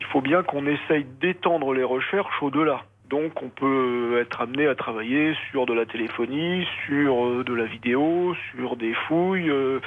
[0.00, 2.82] il faut bien qu'on essaye d'étendre les recherches au-delà.
[3.10, 7.66] Donc on peut être amené à travailler sur de la téléphonie, sur euh, de la
[7.66, 9.78] vidéo, sur des fouilles, euh,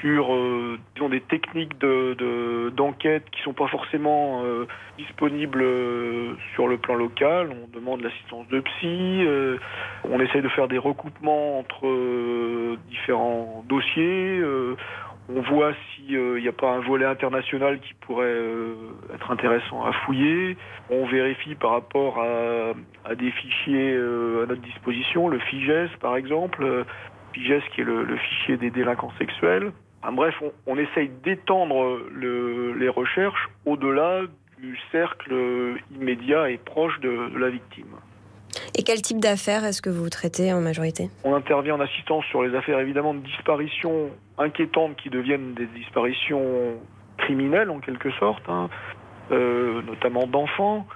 [0.00, 4.66] sur euh, disons, des techniques de, de- d'enquête qui sont pas forcément euh,
[4.98, 7.50] disponibles euh, sur le plan local.
[7.50, 9.56] On demande l'assistance de psy, euh,
[10.04, 14.42] on essaye de faire des recoupements entre euh, différents dossiers.
[15.28, 18.34] on voit s'il n'y a pas un volet international qui pourrait
[19.14, 20.56] être intéressant à fouiller.
[20.90, 22.72] On vérifie par rapport à,
[23.08, 26.84] à des fichiers à notre disposition, le FIGES par exemple,
[27.30, 29.72] euh, FIGES qui est le, le fichier des délinquants sexuels.
[30.02, 34.22] Enfin, bref, on, on essaye d'étendre le- les recherches au-delà
[34.58, 35.34] du cercle
[35.94, 37.86] immédiat et proche de- de la victime.
[38.76, 41.08] Et quel type d'affaires est-ce que vous traitez en majorité?
[41.24, 46.74] On intervient en assistance sur les affaires évidemment de disparitions inquiétantes qui deviennent des disparitions
[47.18, 48.68] criminelles en quelque sorte, hein,
[49.30, 50.86] euh, notamment d'enfants.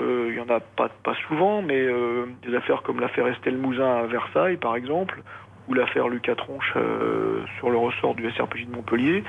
[0.00, 3.56] Euh, Il y en a pas, pas souvent, mais euh, des affaires comme l'affaire Estelle
[3.56, 5.22] Mouzin à Versailles par exemple,
[5.70, 9.22] ou l'affaire Lucas Tronche euh, sur le ressort du SRPJ de Montpellier,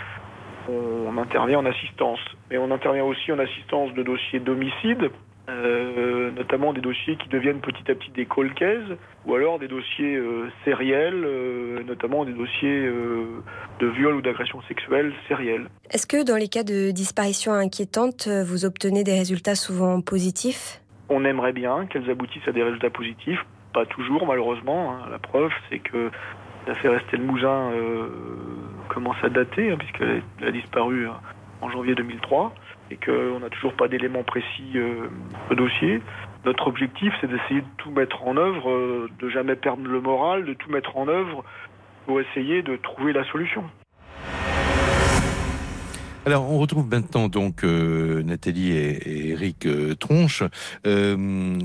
[0.67, 2.19] on, intervient en assistance.
[2.49, 5.11] Mais on intervient aussi en assistance de dossiers d'homicide,
[5.49, 9.67] euh, notamment des dossiers qui deviennent petit à petit des cold cases, ou alors des
[9.67, 12.89] dossiers euh, sériels, euh, notamment des dossiers
[13.79, 15.67] de viol ou d'agression sexuelle sériels.
[15.91, 20.81] Est-ce que dans les cas de disparition inquiétante, vous obtenez des résultats souvent positifs?
[21.09, 24.93] On aimerait bien qu'elles aboutissent à des résultats positifs, pas toujours malheureusement.
[24.93, 25.07] hein.
[25.09, 26.11] La preuve, c'est que
[26.67, 28.07] l'affaire Estelle Mouzin euh,
[28.89, 31.11] commence à dater, hein, puisqu'elle a disparu euh,
[31.61, 32.53] en janvier 2003,
[32.91, 35.07] et qu'on n'a toujours pas d'éléments précis euh,
[35.49, 36.01] au dossier.
[36.45, 40.45] Notre objectif, c'est d'essayer de tout mettre en œuvre, euh, de jamais perdre le moral,
[40.45, 41.43] de tout mettre en œuvre
[42.05, 43.63] pour essayer de trouver la solution.
[46.23, 50.43] Alors, on retrouve maintenant donc euh, Nathalie et, et Eric euh, Tronche.
[50.85, 51.57] Euh,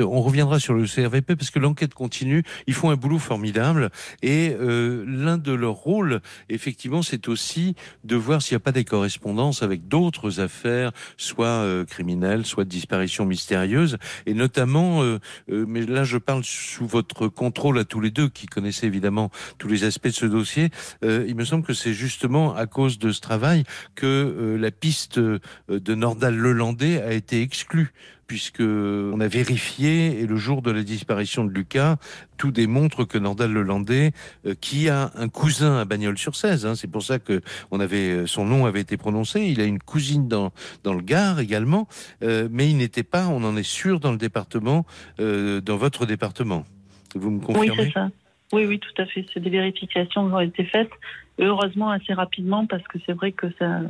[0.00, 2.42] on reviendra sur le CRVP parce que l'enquête continue.
[2.66, 3.90] Ils font un boulot formidable
[4.22, 8.72] et euh, l'un de leurs rôles, effectivement, c'est aussi de voir s'il n'y a pas
[8.72, 15.02] des correspondances avec d'autres affaires, soit euh, criminelles, soit de disparitions mystérieuses, et notamment,
[15.48, 19.68] mais là je parle sous votre contrôle à tous les deux, qui connaissez évidemment tous
[19.68, 20.70] les aspects de ce dossier.
[21.02, 23.64] Il me semble que c'est justement à cause de ce travail
[23.96, 27.92] que euh, la piste euh, de Nordal Lelandais a été exclue
[28.28, 31.96] puisque on a vérifié et le jour de la disparition de Lucas,
[32.36, 34.12] tout démontre que Nordal Lelandais,
[34.46, 38.26] euh, qui a un cousin à Bagnols-sur-Cèze, hein, c'est pour ça que on avait euh,
[38.26, 39.40] son nom avait été prononcé.
[39.46, 40.52] Il a une cousine dans
[40.84, 41.88] dans le Gard également,
[42.22, 44.84] euh, mais il n'était pas, on en est sûr, dans le département,
[45.20, 46.66] euh, dans votre département.
[47.14, 47.84] Vous me Oui, confirmez?
[47.86, 48.10] c'est ça.
[48.52, 49.26] Oui, oui, tout à fait.
[49.32, 50.90] C'est des vérifications qui ont été faites,
[51.38, 53.80] heureusement assez rapidement, parce que c'est vrai que ça,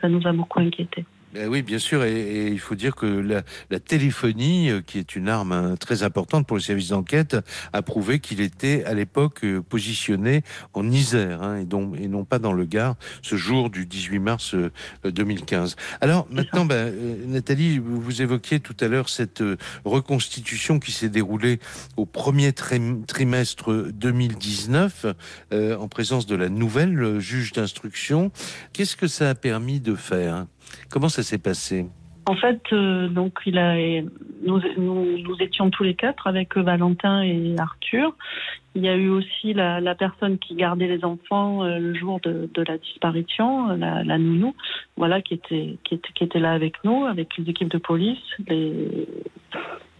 [0.00, 1.04] ça nous a beaucoup inquiétés.
[1.38, 4.98] Ben oui, bien sûr, et, et il faut dire que la, la téléphonie, euh, qui
[4.98, 7.36] est une arme hein, très importante pour les services d'enquête,
[7.72, 10.42] a prouvé qu'il était à l'époque euh, positionné
[10.74, 14.18] en Isère, hein, et, donc, et non pas dans le Gard, ce jour du 18
[14.18, 14.72] mars euh,
[15.04, 15.76] 2015.
[16.00, 21.60] Alors maintenant, euh, Nathalie, vous évoquiez tout à l'heure cette euh, reconstitution qui s'est déroulée
[21.96, 25.06] au premier trim- trimestre 2019,
[25.52, 28.32] euh, en présence de la nouvelle euh, juge d'instruction.
[28.72, 30.46] Qu'est-ce que ça a permis de faire?
[30.90, 31.86] Comment ça s'est passé
[32.26, 33.76] En fait, euh, donc il a,
[34.42, 38.14] nous, nous, étions tous les quatre avec Valentin et Arthur.
[38.74, 42.48] Il y a eu aussi la, personne qui gardait les enfants euh, le jour de,
[42.56, 44.54] la disparition, la, nounou,
[44.96, 48.22] voilà, qui était, qui était qui était là avec nous, avec les équipes de police.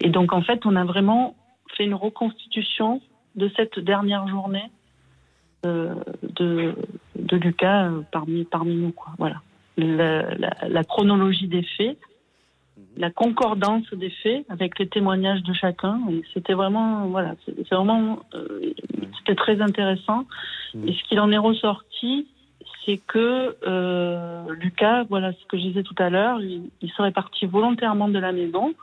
[0.01, 1.35] Et donc en fait, on a vraiment
[1.77, 3.01] fait une reconstitution
[3.37, 4.71] de cette dernière journée
[5.67, 6.75] euh, de,
[7.17, 8.95] de Lucas euh, parmi parmi nous.
[9.19, 9.43] Voilà
[9.79, 11.99] la, la, la, chronologie des faits,
[12.97, 16.01] la concordance des faits avec les témoignages de chacun.
[16.11, 18.73] Et c'était vraiment, voilà, c'est vraiment, euh,
[19.19, 20.25] c'était très intéressant.
[20.87, 22.27] Et ce qu'il en est ressorti,
[22.85, 27.13] c'est que euh, Lucas, voilà ce que je disais tout à l'heure, il, il serait
[27.13, 28.75] parti volontairement de la maison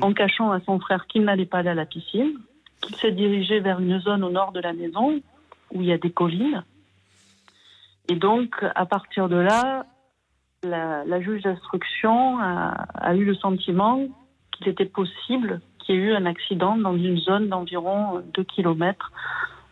[0.00, 2.34] en cachant à son frère qu'il n'allait pas aller à la piscine,
[2.80, 5.20] qu'il s'est dirigé vers une zone au nord de la maison
[5.72, 6.62] où il y a des collines.
[8.08, 9.86] Et donc, à partir de là,
[10.64, 14.00] la, la juge d'instruction a, a eu le sentiment
[14.52, 19.10] qu'il était possible qu'il y ait eu un accident dans une zone d'environ 2 km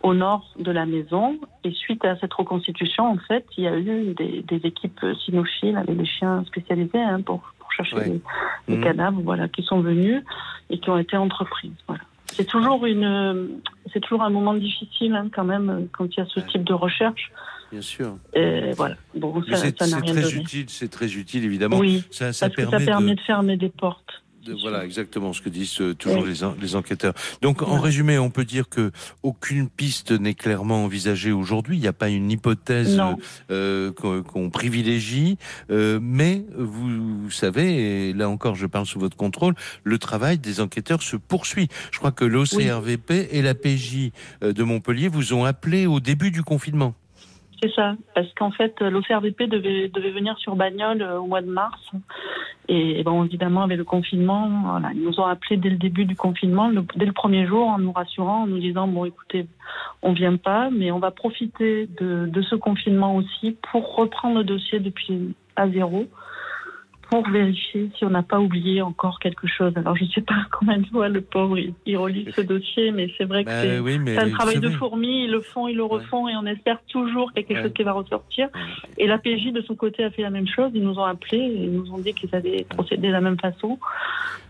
[0.03, 1.39] au nord de la maison.
[1.63, 5.77] Et suite à cette reconstitution, en fait, il y a eu des, des équipes cynophiles
[5.77, 8.21] avec des chiens spécialisés hein, pour, pour chercher les,
[8.69, 8.85] les Mhm.
[8.85, 10.23] cadavres, voilà, qui sont venus
[10.71, 11.73] et qui ont été entreprises.
[11.87, 12.03] Voilà.
[12.27, 13.61] C'est toujours une,
[13.93, 16.73] c'est toujours un moment difficile hein, quand même quand il y a ce type de
[16.75, 17.31] recherche.
[17.73, 18.17] Bien sûr.
[18.35, 18.97] Et voilà.
[19.15, 20.43] Bon, ça, c'est ça n'a c'est rien très donné.
[20.43, 21.79] utile, c'est très utile évidemment.
[21.79, 24.25] Oui, ça, ça parce que permet, ça permet de, de fermer des portes.
[24.45, 26.31] de- voilà exactement ce que disent euh, toujours Oui.
[26.31, 27.15] les, en- les enquêteurs.
[27.43, 28.91] Donc en résumé, on peut dire que
[29.23, 31.77] aucune piste n'est clairement envisagée aujourd'hui.
[31.77, 33.01] Il n'y a pas une hypothèse
[33.53, 35.37] euh, qu'on qu'on privilégie,
[35.71, 39.55] euh, mais vous, vous savez, et là encore, je parle sous votre contrôle,
[39.85, 41.69] le travail des enquêteurs se poursuit.
[41.93, 44.11] Je crois que l'OCRVP et la PJ
[44.43, 46.95] euh, de Montpellier vous ont appelé au début du confinement.
[47.63, 51.51] C'est ça, parce qu'en fait, l'OCRVP devait, devait venir sur Bagnoles euh, au mois de
[51.51, 51.79] mars.
[52.69, 56.17] Et bon, évidemment, avec le confinement, voilà, ils nous ont appelés dès le début du
[56.17, 59.47] confinement, dès le premier jour, en nous rassurant, en nous disant bon, écoutez,
[60.03, 64.45] on vient pas, mais on va profiter de, de ce confinement aussi pour reprendre le
[64.45, 66.07] dossier depuis à zéro,
[67.11, 69.73] pour vérifier si on n'a pas oublié encore quelque chose.
[69.77, 73.13] Alors, je sais pas combien de fois le pauvre il, il relit ce dossier, mais
[73.19, 75.25] c'est vrai que Bah c'est oui, un travail de fourmi.
[75.25, 77.63] Ils le font, ils le refont, et on espère toujours qu'il y a quelque Ouais.
[77.65, 78.49] chose qui va ressortir.
[78.97, 80.71] Et la PJ de son côté a fait la même chose.
[80.75, 83.39] Ils nous ont appelés et ils nous ont dit qu'ils allaient procéder de la même
[83.39, 83.79] façon.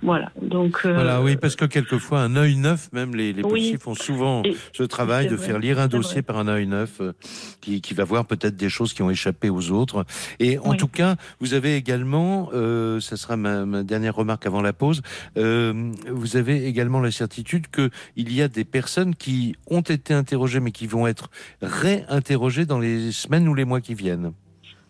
[0.02, 0.30] Voilà.
[0.40, 0.80] Donc.
[0.84, 3.48] euh, Voilà, oui, parce que quelquefois, un œil neuf, même les, les Oui.
[3.50, 6.22] policiers font souvent Et- ce travail de vrai, faire lire un dossier vrai.
[6.22, 7.12] par un œil neuf euh,
[7.60, 10.04] qui, qui va voir peut-être des choses qui ont échappé aux autres.
[10.38, 10.76] Et en Oui.
[10.76, 15.02] tout cas, vous avez également, euh, ça sera ma, dernière remarque avant la pause,
[15.36, 20.14] euh, vous avez également la certitude que il y a des personnes qui ont été
[20.14, 21.30] interrogées mais qui vont être
[21.62, 24.32] réinterrogées dans les semaines ou les mois qui viennent.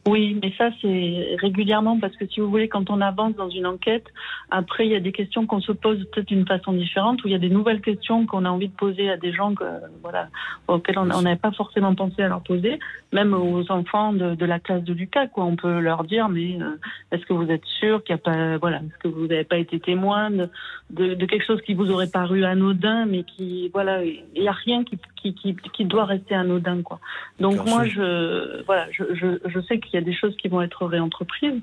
[0.08, 3.66] Oui, mais ça c'est régulièrement parce que si vous voulez, quand on avance dans une
[3.66, 4.06] enquête,
[4.50, 7.32] après il y a des questions qu'on se pose peut-être d'une façon différente, ou il
[7.32, 9.64] y a des nouvelles questions qu'on a envie de poser à des gens que,
[10.02, 10.28] voilà,
[10.68, 12.78] auxquels on n'avait pas forcément pensé à leur poser,
[13.12, 15.44] même aux enfants de, de la classe de Lucas, quoi.
[15.44, 16.78] On peut leur dire, mais euh,
[17.12, 19.58] est-ce que vous êtes sûr qu'il n'y a pas, voilà, est-ce que vous n'avez pas
[19.58, 20.48] été témoin de,
[20.90, 24.52] de, de quelque chose qui vous aurait paru anodin, mais qui, voilà, il n'y a
[24.52, 27.00] rien qui, qui, qui, qui doit rester anodin, quoi.
[27.38, 30.62] Donc moi, je, voilà, je, je, je sais qu'il y a des choses qui vont
[30.62, 31.60] être réentreprises,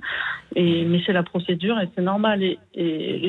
[0.55, 2.43] et, mais c'est la procédure et c'est normal.
[2.43, 2.59] Et,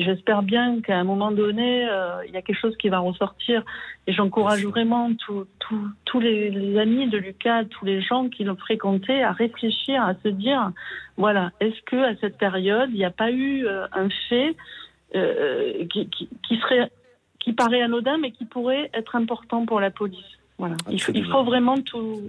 [0.05, 3.63] j'espère bien qu'à un moment donné, euh, il y a quelque chose qui va ressortir.
[4.07, 9.23] Et j'encourage vraiment tous les, les amis de Lucas, tous les gens qui l'ont fréquenté,
[9.23, 10.71] à réfléchir, à se dire,
[11.17, 14.55] voilà, est-ce que à cette période, il n'y a pas eu euh, un fait
[15.15, 16.89] euh, qui, qui, qui serait
[17.39, 20.25] qui paraît anodin, mais qui pourrait être important pour la police?
[20.57, 20.75] Voilà.
[20.91, 22.19] Il, faut- il faut vraiment tout,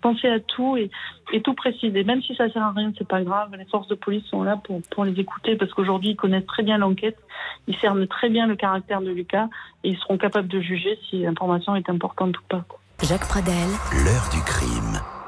[0.00, 0.90] penser à tout et,
[1.32, 2.04] et tout préciser.
[2.04, 3.54] Même si ça sert à rien, c'est pas grave.
[3.56, 6.62] Les forces de police sont là pour, pour les écouter parce qu'aujourd'hui, ils connaissent très
[6.62, 7.18] bien l'enquête.
[7.66, 9.48] Ils cernent très bien le caractère de Lucas
[9.84, 12.64] et ils seront capables de juger si l'information est importante ou pas.
[13.02, 13.68] Jacques Pradel,
[14.04, 15.19] L'heure du crime.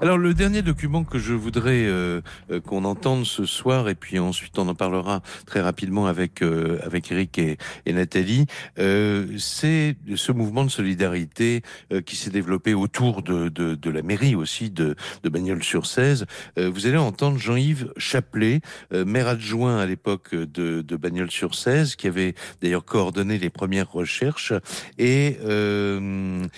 [0.00, 2.20] Alors le dernier document que je voudrais euh,
[2.50, 6.80] euh, qu'on entende ce soir et puis ensuite on en parlera très rapidement avec euh,
[6.82, 8.46] avec Eric et, Nathalie,
[8.80, 14.02] euh, c'est ce mouvement de solidarité euh, qui s'est développé autour de, de, de la
[14.02, 16.26] mairie aussi de, de Bagnols-sur-Cèze.
[16.58, 22.34] Euh, vous allez entendre Jean-Yves Chaplet, maire adjoint à l'époque de, de Bagnols-sur-Cèze, qui avait
[22.60, 24.52] d'ailleurs coordonné les premières recherches
[24.98, 26.48] et on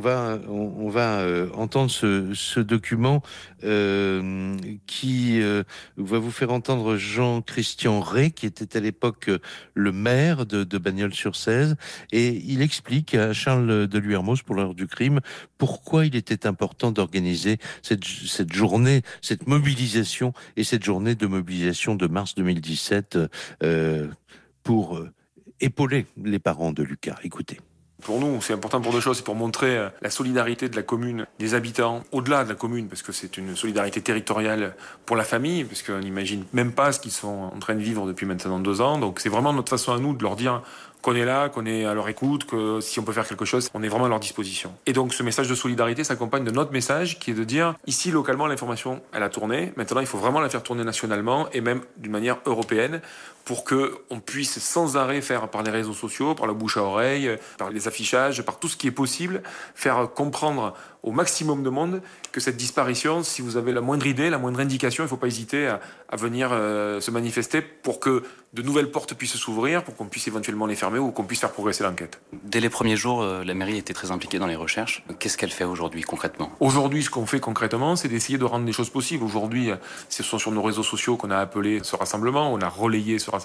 [0.00, 1.24] va on, on va
[1.54, 3.22] entendre ce, ce document
[3.64, 4.56] euh,
[4.86, 5.62] qui euh,
[5.96, 9.38] va vous faire entendre Jean-Christian Rey, qui était à l'époque euh,
[9.74, 11.76] le maire de, de Bagnols-sur-Cèze,
[12.12, 15.20] et il explique à Charles de Luermos pour l'heure du crime
[15.58, 18.04] pourquoi il était important d'organiser cette,
[18.52, 23.18] journée, cette mobilisation et cette journée de mobilisation de mars 2017
[23.62, 24.08] euh,
[24.62, 25.00] pour
[25.60, 27.18] épauler les parents de Lucas.
[27.22, 27.58] Écoutez.
[28.02, 29.18] Pour nous, c'est important pour deux choses.
[29.18, 32.88] C'est pour montrer euh, la solidarité de la commune, des habitants, au-delà de la commune,
[32.88, 34.74] parce que c'est une solidarité territoriale
[35.04, 38.06] pour la famille, parce qu'on n'imagine même pas ce qu'ils sont en train de vivre
[38.06, 38.98] depuis maintenant deux ans.
[38.98, 40.62] Donc c'est vraiment notre façon à nous de leur dire
[41.02, 43.68] qu'on est là, qu'on est à leur écoute, que si on peut faire quelque chose,
[43.74, 44.74] on est vraiment à leur disposition.
[44.86, 48.10] Et donc ce message de solidarité s'accompagne de notre message qui est de dire, ici
[48.10, 51.82] localement l'information, elle a tourné, maintenant il faut vraiment la faire tourner nationalement et même
[51.96, 53.00] d'une manière européenne
[53.48, 56.82] pour que on puisse sans arrêt faire par les réseaux sociaux, par la bouche à
[56.82, 59.42] oreille, par les affichages, par tout ce qui est possible,
[59.74, 64.28] faire comprendre au maximum de monde que cette disparition, si vous avez la moindre idée,
[64.28, 65.80] la moindre indication, il ne faut pas hésiter à,
[66.10, 68.22] à venir euh, se manifester pour que
[68.52, 71.52] de nouvelles portes puissent s'ouvrir, pour qu'on puisse éventuellement les fermer ou qu'on puisse faire
[71.52, 72.20] progresser l'enquête.
[72.44, 75.04] Dès les premiers jours, euh, la mairie était très impliquée dans les recherches.
[75.18, 76.50] Qu'est-ce qu'elle fait aujourd'hui concrètement?
[76.60, 79.24] Aujourd'hui, ce qu'on fait concrètement, c'est d'essayer de rendre les choses possibles.
[79.24, 79.70] Aujourd'hui,
[80.08, 83.30] ce sont sur nos réseaux sociaux qu'on a appelé ce rassemblement, on a relayé ce
[83.30, 83.37] rassemblement.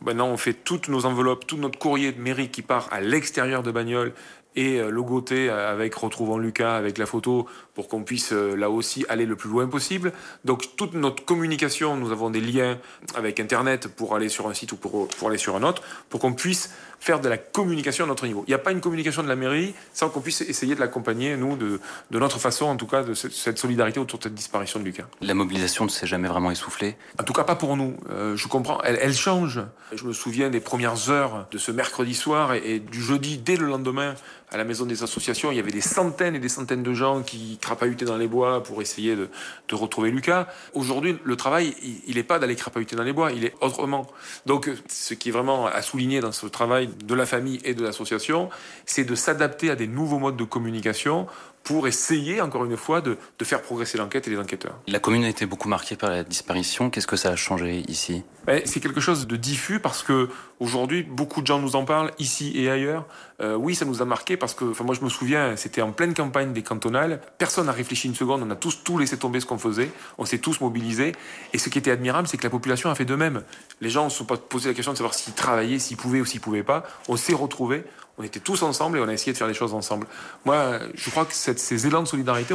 [0.00, 3.62] Maintenant, on fait toutes nos enveloppes, tout notre courrier de mairie qui part à l'extérieur
[3.62, 4.12] de Bagnoles
[4.58, 9.06] et euh, logoté avec Retrouvant Lucas, avec la photo, pour qu'on puisse euh, là aussi
[9.08, 10.12] aller le plus loin possible.
[10.44, 12.76] Donc toute notre communication, nous avons des liens
[13.14, 16.18] avec Internet pour aller sur un site ou pour, pour aller sur un autre, pour
[16.18, 18.42] qu'on puisse faire de la communication à notre niveau.
[18.48, 21.36] Il n'y a pas une communication de la mairie sans qu'on puisse essayer de l'accompagner,
[21.36, 21.80] nous, de,
[22.10, 25.04] de, notre façon, en tout cas, de cette solidarité autour de cette disparition de Lucas.
[25.20, 26.96] La mobilisation ne s'est jamais vraiment essoufflée?
[27.20, 27.96] En tout cas, pas pour nous.
[28.10, 29.60] Euh, je comprends, elle, elle, change.
[29.92, 33.56] Je me souviens des premières heures de ce mercredi soir et, et, du jeudi, dès
[33.56, 34.14] le lendemain,
[34.50, 37.22] à la maison des associations, il y avait des centaines et des centaines de gens
[37.22, 39.28] qui crapahutaient dans les bois pour essayer de,
[39.72, 40.48] retrouver Lucas.
[40.72, 41.74] Aujourd'hui, le travail,
[42.06, 44.06] il n'est pas d'aller crapahuter dans les bois, il est autrement.
[44.46, 47.82] Donc, ce qui est vraiment à souligner dans ce travail de la famille et de
[47.82, 48.48] l'association,
[48.86, 51.26] c'est de s'adapter à des nouveaux modes de communication
[51.68, 54.78] pour essayer, encore une fois, de, de faire progresser l'enquête et les enquêteurs.
[54.86, 56.88] La commune a été beaucoup marquée par la disparition.
[56.88, 58.22] Qu'est-ce que ça a changé ici?
[58.46, 62.10] Ben, C'est quelque chose de diffus parce que aujourd'hui, beaucoup de gens nous en parlent,
[62.18, 63.04] ici et ailleurs.
[63.42, 65.92] Euh, oui, ça nous a marqué parce que, enfin, moi je me souviens, c'était en
[65.92, 67.20] pleine campagne des cantonales.
[67.36, 70.24] Personne n'a réfléchi une seconde, on a tous tout laissé tomber ce qu'on faisait, on
[70.24, 71.12] s'est tous mobilisés.
[71.52, 73.42] Et ce qui était admirable, c'est que la population a fait de même.
[73.82, 76.22] Les gens ne se sont pas posé la question de savoir s'ils travaillaient, s'ils pouvaient
[76.22, 76.84] ou s'ils pouvaient pas.
[77.08, 77.84] On s'est retrouvés,
[78.18, 80.06] on était tous ensemble et on a essayé de faire les choses ensemble.
[80.44, 82.54] Moi, je crois que ces élans de solidarité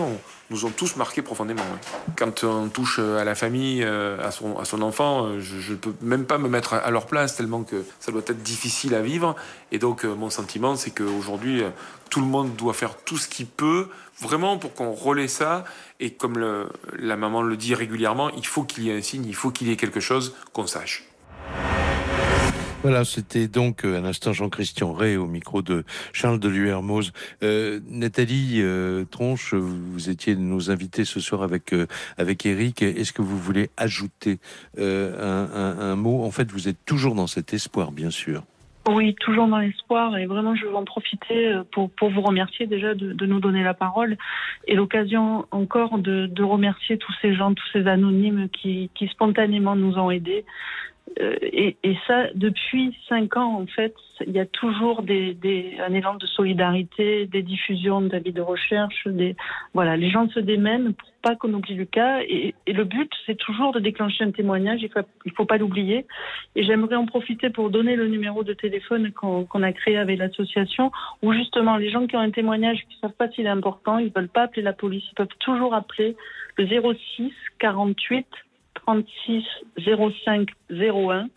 [0.50, 1.64] nous ont tous marqués profondément.
[2.18, 6.26] Quand on touche à la famille, à son, à son enfant, je ne peux même
[6.26, 9.36] pas me mettre à leur place tellement que ça doit être difficile à vivre.
[9.72, 11.64] Et donc, mon sentiment, c'est qu'aujourd'hui,
[12.10, 13.88] tout le monde doit faire tout ce qu'il peut
[14.20, 15.64] vraiment pour qu'on relaie ça.
[16.00, 19.36] Et comme la maman le dit régulièrement, il faut qu'il y ait un signe, il
[19.36, 21.06] faut qu'il y ait quelque chose qu'on sache.
[22.84, 27.14] Voilà, c'était donc un instant Jean-Christian Ray au micro de Charles de Luermoz.
[27.42, 32.82] Euh, Nathalie euh, Tronche, vous étiez nos invités ce soir avec euh, avec Eric.
[32.82, 34.40] Est-ce que vous voulez ajouter
[34.80, 36.26] euh, un, mot?
[36.26, 38.44] En fait, vous êtes toujours dans cet espoir, bien sûr.
[38.90, 42.94] Oui, toujours dans l'espoir et vraiment je veux en profiter pour, pour vous remercier déjà
[42.96, 44.18] de, de nous donner la parole
[44.68, 49.78] et l'occasion encore de, de remercier tous ces gens, tous ces anonymes qui, qui spontanément
[49.78, 50.44] nous ont aidés.
[51.20, 53.94] Euh, et, et, ça, depuis cinq ans, en fait,
[54.26, 59.08] il y a toujours des, des, un élan de solidarité, des diffusions d'avis de recherche.
[59.08, 59.36] Des,
[59.74, 62.22] voilà, les gens se démènent pour pas qu'on oublie Lucas.
[62.24, 64.82] Et, et le but, c'est toujours de déclencher un témoignage.
[64.82, 65.02] Il faut,
[65.36, 66.06] faut pas l'oublier.
[66.56, 70.18] Et j'aimerais en profiter pour donner le numéro de téléphone qu'on qu a créé avec
[70.18, 70.92] l'association,
[71.22, 74.12] où justement les gens qui ont un témoignage, qui savent pas s'il est important, ils
[74.12, 76.16] veulent pas appeler la police, ils peuvent toujours appeler
[76.58, 78.26] le 06 48
[78.86, 79.44] 36
[79.78, 81.28] 05 01.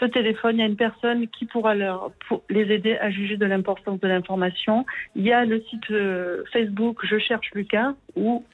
[0.00, 2.10] Ce téléphone, il y a une personne qui pourra leur,
[2.48, 4.86] les aider à juger de l'importance de l'information.
[5.14, 8.44] Il y a le site euh, Facebook Je cherche Lucas où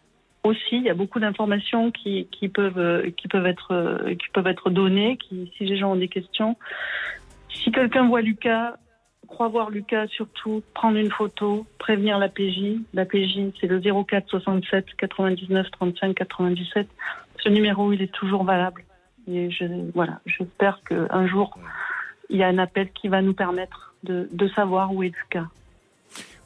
[0.42, 4.70] aussi il y a beaucoup d'informations qui, qui, peuvent, qui, peuvent être, qui peuvent être
[4.70, 6.56] données qui, si les gens ont des questions.
[7.50, 8.76] Si quelqu'un voit Lucas,
[9.28, 12.80] croit voir Lucas, surtout prendre une photo, prévenir la PJ.
[12.94, 16.88] La PJ, c'est le 04 67 99 35 97
[17.42, 18.84] ce numéro, il est toujours valable.
[19.30, 19.64] Et je,
[19.94, 21.58] voilà, j'espère qu'un jour,
[22.30, 25.46] il y a un appel qui va nous permettre de, de savoir où est Lucas.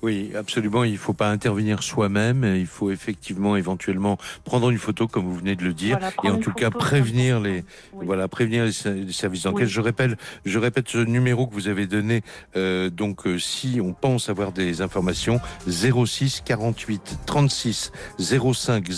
[0.02, 0.82] Oui, absolument.
[0.82, 2.44] Il ne faut pas intervenir soi-même.
[2.44, 6.28] Il faut effectivement, éventuellement, prendre une photo, comme vous venez de le dire, voilà, et
[6.30, 8.06] en tout cas prévenir les, oui.
[8.06, 9.66] voilà, prévenir les, les services d'enquête.
[9.66, 9.72] Oui.
[9.72, 12.22] Je répète, je répète ce numéro que vous avez donné.
[12.56, 18.88] Euh, donc, euh, si on pense avoir des informations, 06 48 36 05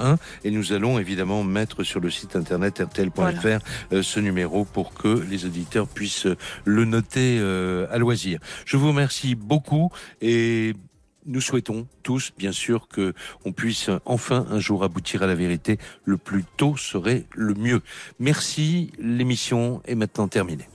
[0.00, 3.58] 01, et nous allons évidemment mettre sur le site internet rtl.fr voilà.
[3.92, 6.26] euh, ce numéro pour que les auditeurs puissent
[6.64, 8.40] le noter euh, à loisir.
[8.64, 9.90] Je vous remercie beaucoup
[10.20, 10.74] et et
[11.26, 13.12] nous souhaitons tous, bien sûr, que
[13.44, 15.78] on puisse enfin un jour aboutir à la vérité.
[16.04, 17.82] Le plus tôt serait le mieux.
[18.18, 18.90] Merci.
[18.98, 20.68] L'émission est maintenant terminée.